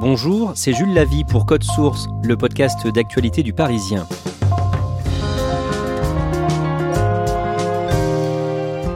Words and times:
Bonjour, 0.00 0.52
c'est 0.54 0.72
Jules 0.72 0.94
Lavie 0.94 1.24
pour 1.24 1.44
Code 1.44 1.62
Source, 1.62 2.08
le 2.24 2.34
podcast 2.34 2.86
d'actualité 2.86 3.42
du 3.42 3.52
Parisien. 3.52 4.06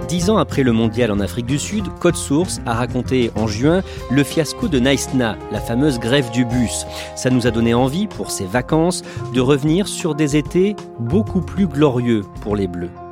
Dix 0.09 0.31
ans 0.31 0.39
après 0.39 0.63
le 0.63 0.73
mondial 0.73 1.13
en 1.13 1.21
Afrique 1.21 1.45
du 1.45 1.59
Sud, 1.59 1.85
Code 2.01 2.17
Source 2.17 2.63
a 2.65 2.73
raconté 2.73 3.31
en 3.37 3.47
juin 3.47 3.83
le 4.11 4.25
fiasco 4.25 4.67
de 4.67 4.79
Naïsna, 4.79 5.37
la 5.53 5.61
fameuse 5.61 5.99
grève 5.99 6.31
du 6.31 6.47
bus. 6.47 6.87
Ça 7.17 7.29
nous 7.29 7.47
a 7.47 7.51
donné 7.51 7.75
envie, 7.75 8.07
pour 8.07 8.31
ces 8.31 8.47
vacances, 8.47 9.03
de 9.35 9.43
revenir 9.43 9.89
sur 9.89 10.15
des 10.15 10.37
étés 10.37 10.75
beaucoup 10.99 11.43
plus 11.43 11.67
glorieux 11.67 12.23
pour 12.41 12.57
les 12.57 12.67
Bleus. 12.67 13.04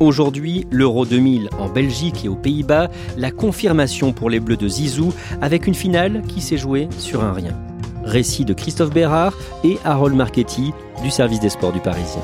Aujourd'hui, 0.00 0.66
l'Euro 0.70 1.04
2000 1.04 1.50
en 1.58 1.68
Belgique 1.68 2.24
et 2.24 2.28
aux 2.28 2.36
Pays-Bas, 2.36 2.88
la 3.16 3.32
confirmation 3.32 4.12
pour 4.12 4.30
les 4.30 4.38
Bleus 4.38 4.56
de 4.56 4.68
Zizou 4.68 5.12
avec 5.40 5.66
une 5.66 5.74
finale 5.74 6.22
qui 6.28 6.40
s'est 6.40 6.56
jouée 6.56 6.88
sur 6.98 7.24
un 7.24 7.32
rien. 7.32 7.56
Récit 8.04 8.44
de 8.44 8.54
Christophe 8.54 8.90
Bérard 8.90 9.34
et 9.64 9.78
Harold 9.84 10.14
Marchetti 10.14 10.72
du 11.02 11.10
service 11.10 11.40
des 11.40 11.50
sports 11.50 11.72
du 11.72 11.80
Parisien. 11.80 12.22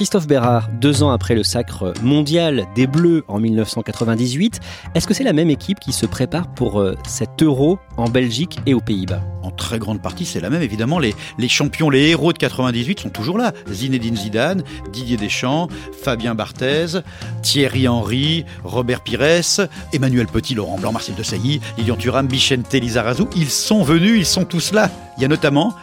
Christophe 0.00 0.26
Bérard, 0.26 0.70
deux 0.80 1.02
ans 1.02 1.10
après 1.10 1.34
le 1.34 1.42
sacre 1.42 1.92
mondial 2.02 2.66
des 2.74 2.86
Bleus 2.86 3.22
en 3.28 3.38
1998, 3.38 4.58
est-ce 4.94 5.06
que 5.06 5.12
c'est 5.12 5.24
la 5.24 5.34
même 5.34 5.50
équipe 5.50 5.78
qui 5.78 5.92
se 5.92 6.06
prépare 6.06 6.50
pour 6.54 6.80
euh, 6.80 6.96
cet 7.06 7.42
euro 7.42 7.78
en 7.98 8.08
Belgique 8.08 8.60
et 8.64 8.72
aux 8.72 8.80
Pays-Bas? 8.80 9.20
En 9.42 9.50
très 9.50 9.78
grande 9.78 10.00
partie, 10.00 10.24
c'est 10.24 10.40
la 10.40 10.48
même. 10.48 10.62
Évidemment, 10.62 10.98
les, 10.98 11.14
champions, 11.48 11.90
les 11.90 12.08
héros 12.08 12.32
de 12.32 12.38
98 12.38 13.00
sont 13.00 13.10
toujours 13.10 13.36
là. 13.36 13.52
Zinedine 13.70 14.16
Zidane, 14.16 14.62
Didier 14.90 15.18
Deschamps, 15.18 15.68
Fabien 16.02 16.34
Barthez, 16.34 17.02
Thierry 17.42 17.86
Henry, 17.86 18.46
Robert 18.64 19.02
Pires, 19.02 19.68
Emmanuel 19.92 20.28
Petit, 20.28 20.54
Laurent 20.54 20.78
Blanc, 20.78 20.92
Marcel 20.92 21.14
Desailly, 21.14 21.60
Lilian 21.76 21.96
Thuram, 21.96 22.26
Bichente 22.26 22.72
Lizarazu. 22.72 23.24
Ils 23.36 23.50
sont 23.50 23.82
venus, 23.82 24.16
ils 24.16 24.24
sont 24.24 24.46
tous 24.46 24.72
là. 24.72 24.88
Il 25.18 25.22
y 25.22 25.26
a 25.26 25.28
notamment 25.28 25.74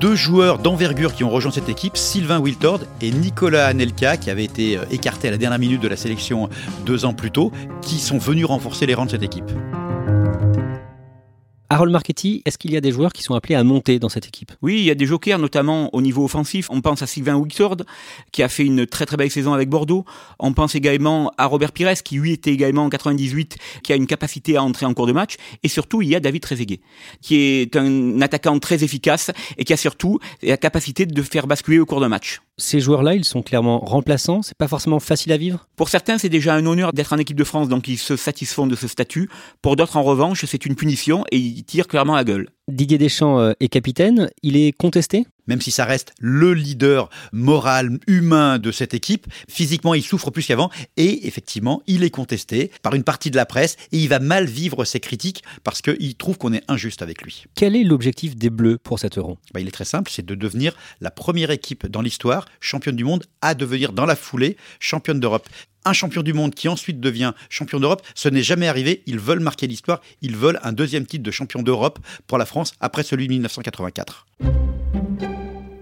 deux 0.00 0.14
joueurs 0.14 0.58
d'envergure 0.58 1.14
qui 1.14 1.24
ont 1.24 1.30
rejoint 1.30 1.52
cette 1.52 1.68
équipe, 1.68 1.96
Sylvain 1.96 2.38
Wiltord 2.38 2.80
et 3.02 3.10
Nicolas 3.10 3.66
Anelka, 3.66 4.16
qui 4.16 4.30
avait 4.30 4.44
été 4.44 4.78
euh, 4.78 4.84
écarté 4.90 5.28
à 5.28 5.30
la 5.30 5.36
dernière 5.36 5.58
minute 5.58 5.82
de 5.82 5.88
la 5.88 5.96
sélection 5.96 6.48
deux 6.86 7.04
ans 7.04 7.12
plus 7.12 7.30
tôt, 7.30 7.52
qui 7.82 7.98
sont 7.98 8.18
venus 8.18 8.46
renforcer 8.46 8.86
les 8.86 8.94
rangs 8.94 9.04
de 9.04 9.10
cette 9.10 9.22
équipe. 9.22 9.50
Harold 11.80 11.94
Marchetti, 11.94 12.42
est-ce 12.44 12.58
qu'il 12.58 12.72
y 12.72 12.76
a 12.76 12.82
des 12.82 12.92
joueurs 12.92 13.10
qui 13.10 13.22
sont 13.22 13.34
appelés 13.34 13.54
à 13.54 13.64
monter 13.64 13.98
dans 13.98 14.10
cette 14.10 14.26
équipe? 14.26 14.52
Oui, 14.60 14.80
il 14.80 14.84
y 14.84 14.90
a 14.90 14.94
des 14.94 15.06
jokers, 15.06 15.38
notamment 15.38 15.88
au 15.94 16.02
niveau 16.02 16.22
offensif. 16.22 16.66
On 16.68 16.82
pense 16.82 17.00
à 17.00 17.06
Sylvain 17.06 17.36
Wiltord, 17.36 17.78
qui 18.32 18.42
a 18.42 18.50
fait 18.50 18.66
une 18.66 18.86
très 18.86 19.06
très 19.06 19.16
belle 19.16 19.30
saison 19.30 19.54
avec 19.54 19.70
Bordeaux. 19.70 20.04
On 20.38 20.52
pense 20.52 20.74
également 20.74 21.32
à 21.38 21.46
Robert 21.46 21.72
Pires, 21.72 21.94
qui 22.02 22.16
lui 22.16 22.32
était 22.32 22.52
également 22.52 22.84
en 22.84 22.90
98, 22.90 23.56
qui 23.82 23.94
a 23.94 23.96
une 23.96 24.06
capacité 24.06 24.58
à 24.58 24.62
entrer 24.62 24.84
en 24.84 24.92
cours 24.92 25.06
de 25.06 25.12
match. 25.12 25.36
Et 25.62 25.68
surtout, 25.68 26.02
il 26.02 26.10
y 26.10 26.14
a 26.14 26.20
David 26.20 26.42
Trezeguet, 26.42 26.80
qui 27.22 27.36
est 27.36 27.74
un 27.76 28.20
attaquant 28.20 28.58
très 28.58 28.84
efficace 28.84 29.30
et 29.56 29.64
qui 29.64 29.72
a 29.72 29.78
surtout 29.78 30.18
la 30.42 30.58
capacité 30.58 31.06
de 31.06 31.22
faire 31.22 31.46
basculer 31.46 31.78
au 31.78 31.86
cours 31.86 32.00
d'un 32.00 32.10
match. 32.10 32.42
Ces 32.60 32.78
joueurs-là, 32.78 33.14
ils 33.14 33.24
sont 33.24 33.42
clairement 33.42 33.80
remplaçants. 33.80 34.42
C'est 34.42 34.56
pas 34.56 34.68
forcément 34.68 35.00
facile 35.00 35.32
à 35.32 35.36
vivre. 35.36 35.66
Pour 35.76 35.88
certains, 35.88 36.18
c'est 36.18 36.28
déjà 36.28 36.54
un 36.54 36.66
honneur 36.66 36.92
d'être 36.92 37.12
en 37.12 37.18
équipe 37.18 37.36
de 37.36 37.44
France, 37.44 37.68
donc 37.68 37.88
ils 37.88 37.98
se 37.98 38.16
satisfont 38.16 38.66
de 38.66 38.76
ce 38.76 38.86
statut. 38.86 39.30
Pour 39.62 39.76
d'autres, 39.76 39.96
en 39.96 40.02
revanche, 40.02 40.44
c'est 40.44 40.66
une 40.66 40.76
punition 40.76 41.24
et 41.32 41.38
ils 41.38 41.64
tirent 41.64 41.88
clairement 41.88 42.14
la 42.14 42.24
gueule. 42.24 42.50
Didier 42.70 42.98
Deschamps 42.98 43.38
euh, 43.38 43.52
est 43.60 43.68
capitaine. 43.68 44.30
Il 44.42 44.56
est 44.56 44.72
contesté? 44.72 45.26
Même 45.46 45.60
si 45.60 45.72
ça 45.72 45.84
reste 45.84 46.12
le 46.20 46.54
leader 46.54 47.10
moral, 47.32 47.98
humain 48.06 48.58
de 48.58 48.70
cette 48.70 48.94
équipe, 48.94 49.26
physiquement, 49.48 49.94
il 49.94 50.02
souffre 50.02 50.30
plus 50.30 50.46
qu'avant. 50.46 50.70
Et 50.96 51.26
effectivement, 51.26 51.82
il 51.88 52.04
est 52.04 52.10
contesté 52.10 52.70
par 52.82 52.94
une 52.94 53.02
partie 53.02 53.32
de 53.32 53.36
la 53.36 53.46
presse 53.46 53.76
et 53.90 53.98
il 53.98 54.08
va 54.08 54.20
mal 54.20 54.44
vivre 54.44 54.84
ses 54.84 55.00
critiques 55.00 55.42
parce 55.64 55.82
qu'il 55.82 56.14
trouve 56.14 56.38
qu'on 56.38 56.52
est 56.52 56.62
injuste 56.68 57.02
avec 57.02 57.22
lui. 57.22 57.46
Quel 57.56 57.74
est 57.74 57.82
l'objectif 57.82 58.36
des 58.36 58.50
Bleus 58.50 58.78
pour 58.78 59.00
cet 59.00 59.18
euro? 59.18 59.38
Bah, 59.52 59.60
il 59.60 59.66
est 59.66 59.72
très 59.72 59.84
simple, 59.84 60.10
c'est 60.14 60.24
de 60.24 60.34
devenir 60.36 60.76
la 61.00 61.10
première 61.10 61.50
équipe 61.50 61.86
dans 61.86 62.02
l'histoire, 62.02 62.46
championne 62.60 62.96
du 62.96 63.04
monde, 63.04 63.24
à 63.40 63.54
devenir 63.54 63.92
dans 63.92 64.06
la 64.06 64.14
foulée 64.14 64.56
championne 64.78 65.18
d'Europe. 65.18 65.48
Un 65.84 65.92
champion 65.92 66.22
du 66.22 66.32
monde 66.32 66.54
qui 66.54 66.68
ensuite 66.68 67.00
devient 67.00 67.32
champion 67.48 67.80
d'Europe, 67.80 68.06
ce 68.14 68.28
n'est 68.28 68.42
jamais 68.42 68.68
arrivé. 68.68 69.02
Ils 69.06 69.18
veulent 69.18 69.40
marquer 69.40 69.66
l'histoire. 69.66 70.00
Ils 70.20 70.36
veulent 70.36 70.60
un 70.62 70.72
deuxième 70.72 71.06
titre 71.06 71.22
de 71.22 71.30
champion 71.30 71.62
d'Europe 71.62 71.98
pour 72.26 72.38
la 72.38 72.44
France 72.44 72.74
après 72.80 73.02
celui 73.02 73.26
de 73.26 73.32
1984. 73.32 74.26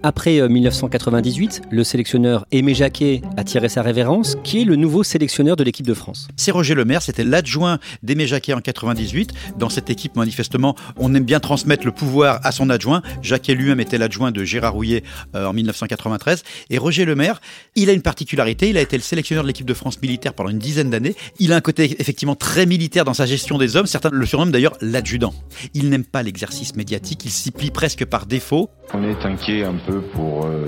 Après 0.01 0.39
euh, 0.39 0.47
1998, 0.47 1.63
le 1.69 1.83
sélectionneur 1.83 2.45
Aimé 2.51 2.73
Jacquet 2.73 3.21
a 3.35 3.43
tiré 3.43 3.67
sa 3.67 3.81
révérence. 3.81 4.37
Qui 4.43 4.61
est 4.61 4.63
le 4.63 4.77
nouveau 4.77 5.03
sélectionneur 5.03 5.57
de 5.57 5.63
l'équipe 5.63 5.85
de 5.85 5.93
France 5.93 6.29
C'est 6.37 6.51
Roger 6.51 6.73
Lemaire, 6.73 7.01
c'était 7.01 7.25
l'adjoint 7.25 7.79
d'Aimé 8.01 8.25
Jacquet 8.25 8.53
en 8.53 8.61
98. 8.61 9.33
Dans 9.57 9.67
cette 9.69 9.89
équipe, 9.89 10.15
manifestement, 10.15 10.75
on 10.95 11.13
aime 11.15 11.25
bien 11.25 11.41
transmettre 11.41 11.85
le 11.85 11.91
pouvoir 11.91 12.39
à 12.43 12.53
son 12.53 12.69
adjoint. 12.69 13.01
Jacquet 13.21 13.55
lui-même 13.55 13.81
était 13.81 13.97
l'adjoint 13.97 14.31
de 14.31 14.43
Gérard 14.45 14.73
Rouillet 14.73 15.03
euh, 15.35 15.45
en 15.45 15.53
1993. 15.53 16.43
Et 16.69 16.77
Roger 16.77 17.03
Lemaire, 17.03 17.41
il 17.75 17.89
a 17.89 17.93
une 17.93 18.01
particularité, 18.01 18.69
il 18.69 18.77
a 18.77 18.81
été 18.81 18.95
le 18.95 19.03
sélectionneur 19.03 19.43
de 19.43 19.49
l'équipe 19.49 19.67
de 19.67 19.73
France 19.73 20.01
militaire 20.01 20.33
pendant 20.33 20.49
une 20.49 20.59
dizaine 20.59 20.89
d'années. 20.89 21.15
Il 21.39 21.51
a 21.51 21.57
un 21.57 21.61
côté 21.61 21.97
effectivement 21.99 22.35
très 22.35 22.65
militaire 22.65 23.03
dans 23.03 23.13
sa 23.13 23.25
gestion 23.25 23.57
des 23.57 23.75
hommes. 23.75 23.85
Certains 23.85 24.11
le 24.11 24.25
surnomment 24.25 24.51
d'ailleurs 24.51 24.77
l'adjudant. 24.79 25.33
Il 25.73 25.89
n'aime 25.89 26.05
pas 26.05 26.23
l'exercice 26.23 26.75
médiatique, 26.75 27.25
il 27.25 27.31
s'y 27.31 27.51
plie 27.51 27.71
presque 27.71 28.05
par 28.05 28.25
défaut. 28.25 28.69
On 28.91 29.03
est 29.03 29.23
inquiet 29.23 29.63
un 29.65 29.75
peu 29.75 30.01
pour 30.01 30.45
euh, 30.45 30.65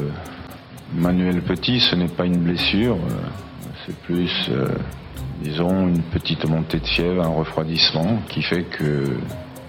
Manuel 0.94 1.42
Petit, 1.42 1.80
ce 1.80 1.96
n'est 1.96 2.08
pas 2.08 2.26
une 2.26 2.38
blessure, 2.38 2.96
euh, 2.96 3.70
c'est 3.86 3.98
plus, 4.02 4.30
euh, 4.50 4.68
disons, 5.42 5.88
une 5.88 6.04
petite 6.04 6.46
montée 6.48 6.80
de 6.80 6.86
fièvre, 6.86 7.24
un 7.24 7.30
refroidissement 7.30 8.20
qui 8.30 8.44
fait 8.44 8.64
que 8.64 9.06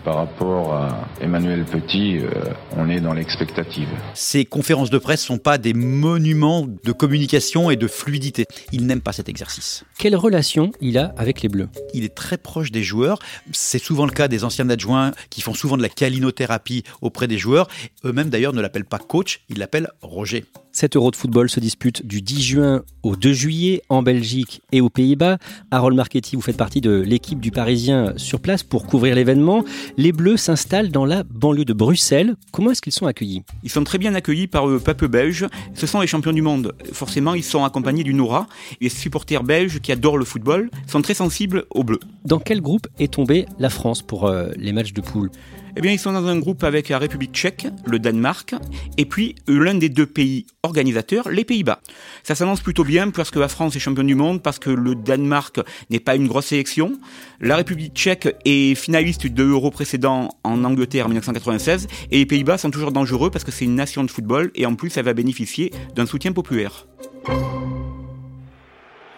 par 0.05 0.17
rapport 0.17 0.75
à 0.75 1.09
Emmanuel 1.21 1.65
Petit, 1.65 2.19
euh, 2.19 2.29
on 2.77 2.89
est 2.89 3.01
dans 3.01 3.13
l'expectative. 3.13 3.89
Ces 4.15 4.45
conférences 4.45 4.91
de 4.91 4.99
presse 4.99 5.23
sont 5.23 5.39
pas 5.39 5.59
des 5.59 5.75
monuments 5.75 6.67
de 6.67 6.93
communication 6.93 7.71
et 7.71 7.77
de 7.77 7.87
fluidité. 7.87 8.47
Il 8.73 8.87
n'aime 8.87 9.01
pas 9.01 9.13
cet 9.13 9.29
exercice. 9.29 9.85
Quelle 9.99 10.17
relation 10.17 10.73
il 10.81 10.99
a 10.99 11.15
avec 11.17 11.43
les 11.43 11.49
Bleus? 11.49 11.69
Il 11.95 12.05
est 12.05 12.15
très 12.15 12.39
proche 12.39 12.71
des 12.71 12.83
joueurs. 12.83 13.19
C'est 13.53 13.83
souvent 13.83 14.07
le 14.07 14.13
cas 14.13 14.29
des 14.29 14.45
anciens 14.45 14.69
adjoints 14.71 15.13
qui 15.31 15.41
font 15.41 15.55
souvent 15.55 15.77
de 15.77 15.83
la 15.83 15.89
calinothérapie 15.89 16.85
auprès 17.01 17.29
des 17.29 17.39
joueurs. 17.39 17.69
Eux-mêmes 18.05 18.31
d'ailleurs 18.31 18.53
ne 18.53 18.61
l'appellent 18.61 18.85
pas 18.85 18.99
coach, 18.99 19.41
ils 19.49 19.59
l'appellent 19.59 19.89
Roger. 20.03 20.45
Cet 20.75 20.97
Euro 20.97 21.11
de 21.11 21.17
football 21.17 21.51
se 21.51 21.61
dispute 21.61 22.07
du 22.07 22.23
10 22.23 22.43
juin 22.43 22.83
au 23.03 23.15
2 23.15 23.35
juillet 23.35 23.83
en 23.91 24.03
Belgique 24.03 24.63
et 24.73 24.81
aux 24.81 24.89
Pays-Bas. 24.89 25.37
Harold 25.71 25.95
Marchetti, 25.95 26.35
vous 26.35 26.41
faites 26.41 26.57
partie 26.57 26.81
de 26.81 26.93
l'équipe 26.93 27.41
du 27.41 27.51
Parisien 27.51 28.15
sur 28.17 28.41
place 28.41 28.63
pour 28.63 28.87
couvrir 28.87 29.15
l'événement. 29.15 29.65
Les 29.99 30.13
Bleus 30.13 30.39
s'installent 30.39 30.91
dans 30.91 31.05
la 31.05 31.25
banlieue 31.25 31.67
de 31.67 31.75
Bruxelles. 31.75 32.37
Comment 32.53 32.71
est-ce 32.71 32.81
qu'ils 32.81 32.95
sont 32.95 33.07
accueillis? 33.07 33.43
Ils 33.63 33.71
sont 33.71 33.85
très 33.85 33.99
bien 33.99 34.15
accueillis 34.15 34.47
par 34.47 34.67
le 34.67 34.81
peuple 34.81 35.09
belge. 35.09 35.47
Ce 35.75 35.87
sont 35.87 36.01
les 36.01 36.07
champions 36.07 36.33
du 36.33 36.43
monde. 36.43 36.73
Forcément, 36.95 37.35
ils 37.35 37.45
sont 37.45 37.65
accompagnés 37.65 38.03
d'une 38.03 38.21
aura. 38.21 38.47
Les 38.81 38.89
supporters 38.89 39.45
belges 39.45 39.79
qui 39.81 39.93
adorent 39.93 40.17
le 40.17 40.25
football 40.25 40.71
sont 40.87 41.03
très 41.03 41.15
sensibles 41.15 41.67
aux 41.69 41.85
Bleus. 41.85 42.01
Dans 42.25 42.39
quel 42.39 42.63
groupe 42.63 42.89
est 42.99 43.13
tombée 43.13 43.45
la 43.59 43.69
France 43.69 44.01
pour 44.01 44.27
euh, 44.27 44.49
les 44.57 44.73
matchs 44.73 44.95
de 44.95 45.03
poule? 45.03 45.31
Eh 45.75 45.81
bien, 45.81 45.93
ils 45.93 45.99
sont 45.99 46.13
dans 46.13 46.27
un 46.27 46.39
groupe 46.39 46.65
avec 46.65 46.91
la 46.91 46.99
République 46.99 47.33
tchèque, 47.33 47.67
le 47.87 47.99
Danemark, 47.99 48.55
et 48.99 49.07
puis 49.07 49.37
l'un 49.49 49.75
des 49.75 49.89
deux 49.89 50.05
pays 50.05 50.45
organisateurs, 50.65 51.29
les 51.29 51.45
Pays-Bas. 51.45 51.81
Ça 52.23 52.37
s'annonce 52.37 52.61
plutôt 52.61 52.85
bien 52.85 53.11
parce 53.11 53.33
que 53.33 53.41
la 53.41 53.49
France 53.49 53.75
est 53.75 53.81
championne 53.81 54.07
du 54.07 54.15
monde, 54.15 54.41
parce 54.41 54.61
que 54.61 54.71
le 54.71 54.95
Danemark 54.95 55.59
n'est 55.91 55.99
pas 55.99 56.15
une 56.15 56.29
grosse 56.29 56.47
sélection. 56.47 56.93
La 57.41 57.57
République 57.57 57.95
tchèque 57.95 58.37
est 58.45 58.77
finaliste 58.77 59.27
de 59.27 59.43
l'Euro 59.43 59.73
précédent 59.73 60.29
en 60.45 60.63
Angleterre 60.63 61.07
en 61.07 61.09
1996, 61.09 61.89
et 62.13 62.19
les 62.19 62.27
Pays-Bas 62.27 62.59
sont 62.59 62.71
toujours 62.71 62.93
dangereux 62.93 63.29
parce 63.29 63.43
que 63.43 63.51
c'est 63.51 63.65
une 63.65 63.75
nation 63.75 64.05
de 64.05 64.11
football, 64.11 64.53
et 64.55 64.65
en 64.65 64.77
plus, 64.77 64.97
elle 64.97 65.05
va 65.05 65.15
bénéficier 65.15 65.73
d'un 65.97 66.07
soutien 66.07 66.31
populaire. 66.33 66.87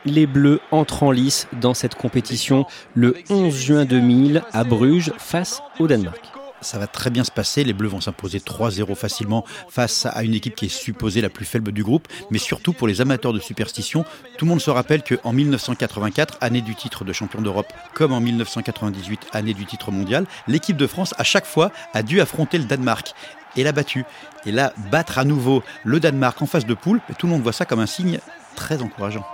Les 0.07 0.27
Bleus 0.27 0.61
entrent 0.71 1.03
en 1.03 1.11
lice 1.11 1.47
dans 1.61 1.75
cette 1.75 1.95
compétition 1.95 2.65
le 2.95 3.17
11 3.29 3.55
juin 3.55 3.85
2000 3.85 4.43
à 4.51 4.65
Bruges 4.65 5.13
face 5.19 5.61
au 5.79 5.87
Danemark 5.87 6.34
ça 6.65 6.79
va 6.79 6.87
très 6.87 7.11
bien 7.11 7.25
se 7.25 7.31
passer. 7.31 7.63
Les 7.63 7.73
Bleus 7.73 7.89
vont 7.89 8.01
s'imposer 8.01 8.39
3-0 8.39 8.95
facilement 8.95 9.45
face 9.69 10.07
à 10.07 10.25
une 10.25 10.35
équipe 10.35 10.57
qui 10.57 10.67
est 10.67 10.69
supposée 10.69 11.21
la 11.21 11.29
plus 11.29 11.45
faible 11.45 11.73
du 11.73 11.85
groupe. 11.85 12.09
Mais 12.31 12.39
surtout 12.39 12.73
pour 12.73 12.89
les 12.89 13.01
amateurs 13.01 13.33
de 13.33 13.39
superstition, 13.39 14.05
tout 14.39 14.45
le 14.45 14.51
monde 14.51 14.61
se 14.61 14.71
rappelle 14.71 15.03
qu'en 15.03 15.33
1984, 15.33 16.39
année 16.41 16.63
du 16.63 16.75
titre 16.75 17.05
de 17.05 17.13
champion 17.13 17.43
d'Europe, 17.43 17.73
comme 17.95 18.13
en 18.13 18.21
1998, 18.21 19.29
année 19.33 19.55
du 19.55 19.67
titre 19.67 19.91
mondial, 19.91 20.27
l'équipe 20.49 20.77
de 20.77 20.87
France, 20.87 21.15
à 21.19 21.25
chaque 21.25 21.47
fois, 21.47 21.71
a 21.93 22.03
dû 22.03 22.21
affronter 22.21 22.59
le 22.59 22.65
Danemark 22.65 23.15
et 23.57 23.63
l'a 23.63 23.73
battu. 23.73 24.05
Et 24.47 24.53
là, 24.53 24.73
battre 24.91 25.19
à 25.19 25.25
nouveau 25.25 25.63
le 25.85 26.01
Danemark 26.01 26.41
en 26.43 26.47
face 26.47 26.67
de 26.67 26.75
poule, 26.75 27.01
tout 27.19 27.27
le 27.27 27.33
monde 27.33 27.43
voit 27.43 27.53
ça 27.53 27.65
comme 27.65 27.81
un 27.81 27.87
signe 27.87 28.19
très 28.57 28.83
encourageant. 28.83 29.25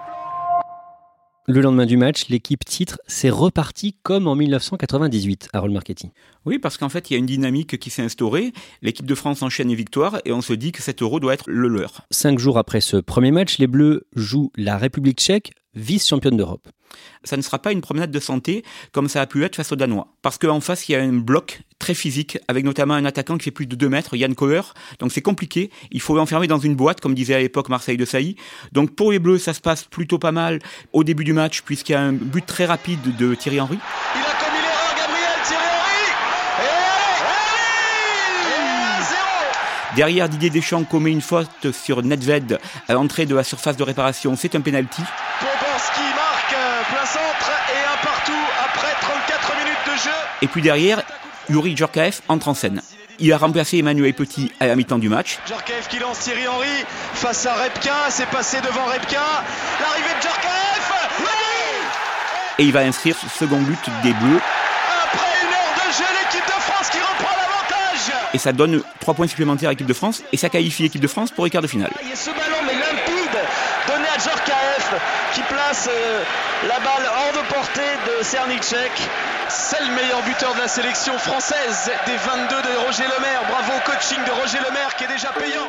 Le 1.47 1.63
lendemain 1.63 1.87
du 1.87 1.97
match, 1.97 2.29
l'équipe 2.29 2.65
titre 2.65 3.01
s'est 3.07 3.31
repartie 3.31 3.97
comme 4.03 4.29
en 4.29 4.37
1998, 4.37 5.49
Harold 5.53 5.73
Marchetti. 5.73 6.11
Oui, 6.45 6.59
parce 6.59 6.77
qu'en 6.77 6.89
fait, 6.89 7.11
il 7.11 7.15
y 7.15 7.17
a 7.17 7.19
une 7.19 7.27
dynamique 7.27 7.79
qui 7.79 7.91
s'est 7.91 8.03
instaurée. 8.03 8.53
L'équipe 8.83 9.07
de 9.07 9.15
France 9.15 9.43
enchaîne 9.43 9.69
les 9.69 9.75
victoires 9.75 10.21
et 10.25 10.33
on 10.33 10.43
se 10.43 10.53
dit 10.53 10.71
que 10.71 10.83
cet 10.83 11.03
euro 11.03 11.19
doit 11.19 11.35
être 11.35 11.49
le 11.49 11.67
leur. 11.69 12.03
Cinq 12.11 12.39
jours 12.39 12.59
après 12.59 12.81
ce 12.81 12.99
premier 12.99 13.31
match, 13.31 13.59
les 13.59 13.67
Bleus 13.67 14.07
jouent 14.15 14.53
la 14.57 14.77
République 14.77 15.19
tchèque, 15.19 15.53
vice-championne 15.75 16.37
d'Europe. 16.37 16.69
Ça 17.25 17.37
ne 17.37 17.43
sera 17.43 17.59
pas 17.59 17.73
une 17.73 17.81
promenade 17.81 18.11
de 18.11 18.21
santé 18.21 18.63
comme 18.93 19.09
ça 19.09 19.23
a 19.23 19.27
pu 19.27 19.43
être 19.45 19.57
face 19.57 19.73
aux 19.73 19.77
Danois. 19.77 20.09
Parce 20.23 20.39
qu'en 20.39 20.61
face, 20.61 20.89
il 20.89 20.93
y 20.93 20.95
a 20.95 21.03
un 21.03 21.13
bloc 21.13 21.63
très 21.81 21.95
physique, 21.95 22.39
avec 22.47 22.65
notamment 22.65 22.95
un 22.95 23.05
attaquant 23.05 23.37
qui 23.37 23.45
fait 23.45 23.51
plus 23.51 23.67
de 23.67 23.75
2 23.75 23.89
mètres, 23.89 24.15
Yann 24.15 24.37
Koer. 24.37 24.75
Donc 25.01 25.11
c'est 25.11 25.23
compliqué. 25.23 25.71
Il 25.91 26.01
faut 26.01 26.15
l'enfermer 26.15 26.47
dans 26.47 26.59
une 26.59 26.77
boîte, 26.77 27.01
comme 27.01 27.15
disait 27.15 27.35
à 27.35 27.41
l'époque 27.41 27.69
Marseille 27.69 27.97
de 27.97 28.05
Sailly. 28.05 28.37
Donc 28.71 28.95
pour 28.95 29.11
les 29.11 29.19
Bleus, 29.19 29.39
ça 29.39 29.55
se 29.55 29.61
passe 29.61 29.83
plutôt 29.85 30.19
pas 30.19 30.31
mal 30.31 30.61
au 30.93 31.03
début 31.03 31.25
du 31.25 31.33
match, 31.33 31.63
puisqu'il 31.63 31.93
y 31.93 31.97
a 31.97 32.01
un 32.01 32.13
but 32.13 32.47
très 32.47 32.67
rapide 32.67 33.17
de 33.17 33.35
Thierry 33.35 33.61
Henry. 33.61 33.79
Il 34.15 34.21
a 34.21 34.45
commis 34.45 34.61
l'erreur, 34.63 34.95
Gabriel 34.97 35.41
Thierry 35.43 35.65
Henry. 35.65 36.05
Et, 36.61 38.51
et, 39.01 39.03
zéro. 39.03 39.97
Derrière, 39.97 40.29
Didier 40.29 40.51
Deschamps 40.51 40.85
commet 40.85 41.11
une 41.11 41.23
faute 41.23 41.73
sur 41.73 42.03
Nedved 42.03 42.59
à 42.89 42.93
l'entrée 42.93 43.25
de 43.25 43.35
la 43.35 43.43
surface 43.43 43.77
de 43.79 43.83
réparation. 43.83 44.37
C'est 44.37 44.55
un 44.55 44.61
penalty. 44.61 45.03
Poborski 45.41 46.03
marque 46.15 46.57
plein 46.91 47.07
centre 47.07 47.51
et 47.73 47.83
un 47.85 48.07
partout 48.07 48.33
après 48.67 48.93
34 49.01 49.57
minutes 49.57 49.87
de 49.87 49.93
jeu. 50.05 50.17
Et 50.43 50.47
puis 50.47 50.61
derrière, 50.61 51.03
Yuri 51.51 51.77
Djorkaeff 51.77 52.23
entre 52.29 52.49
en 52.49 52.55
scène. 52.55 52.81
Il 53.19 53.33
a 53.33 53.39
remplacé 53.39 53.79
Emmanuel 53.79 54.15
Petit 54.15 54.53
à 54.61 54.67
la 54.67 54.77
mi-temps 54.77 54.99
du 54.99 55.09
match. 55.09 55.39
Djorkaeff 55.47 55.89
qui 55.89 55.99
lance 55.99 56.21
Thierry 56.21 56.47
Henry 56.47 56.85
face 57.15 57.45
à 57.45 57.55
Repka, 57.55 58.09
c'est 58.09 58.29
passé 58.29 58.59
devant 58.61 58.85
Repka. 58.85 59.21
L'arrivée 59.81 60.15
de 60.17 60.23
Djorkaeff 60.23 60.93
oui 61.19 61.27
Et 62.59 62.65
il 62.65 62.73
va 62.73 62.81
inscrire 62.81 63.17
ce 63.17 63.29
second 63.29 63.61
but 63.61 63.79
des 64.03 64.13
Bleus. 64.13 64.41
Après 65.05 65.33
une 65.43 65.53
heure 65.53 65.75
de 65.75 65.93
jeu, 65.93 66.05
l'équipe 66.23 66.47
de 66.47 66.61
France 66.63 66.89
qui 66.91 66.99
reprend 66.99 67.37
l'avantage. 67.37 68.15
Et 68.33 68.39
ça 68.39 68.53
donne 68.53 68.83
3 69.01 69.15
points 69.15 69.27
supplémentaires 69.27 69.71
à 69.71 69.73
l'équipe 69.73 69.89
de 69.89 69.93
France 69.93 70.23
et 70.33 70.37
ça 70.37 70.49
qualifie 70.49 70.85
l'équipe 70.85 71.03
de 71.03 71.09
France 71.09 71.33
pour 71.33 71.45
les 71.45 71.51
quarts 71.51 71.63
de 71.63 71.67
finale. 71.67 71.91
Et 72.01 72.17
ce 72.17 72.31
ballon 72.31 72.63
mais 72.65 72.75
limpide 72.75 73.39
donné 73.89 74.07
à 74.15 74.19
Djorkaeff 74.19 74.80
qui 75.35 75.43
place 75.43 75.89
euh, 75.91 76.23
la 76.69 76.79
balle 76.81 77.07
hors 77.07 77.43
de 77.43 77.49
portée 77.49 77.93
de 78.07 78.25
Cernicek. 78.25 78.93
C'est 79.49 79.81
le 79.81 79.95
meilleur 79.95 80.23
buteur 80.23 80.55
de 80.55 80.61
la 80.61 80.69
sélection 80.69 81.17
française 81.19 81.91
des 82.07 82.17
22 82.17 82.57
de 82.63 82.87
Roger 82.87 83.05
Lemaire. 83.05 83.43
Bravo 83.49 83.73
au 83.79 83.91
coaching 83.91 84.19
de 84.25 84.31
Roger 84.31 84.59
Lemaire 84.59 84.95
qui 84.97 85.05
est 85.05 85.09
déjà 85.09 85.29
payant. 85.33 85.69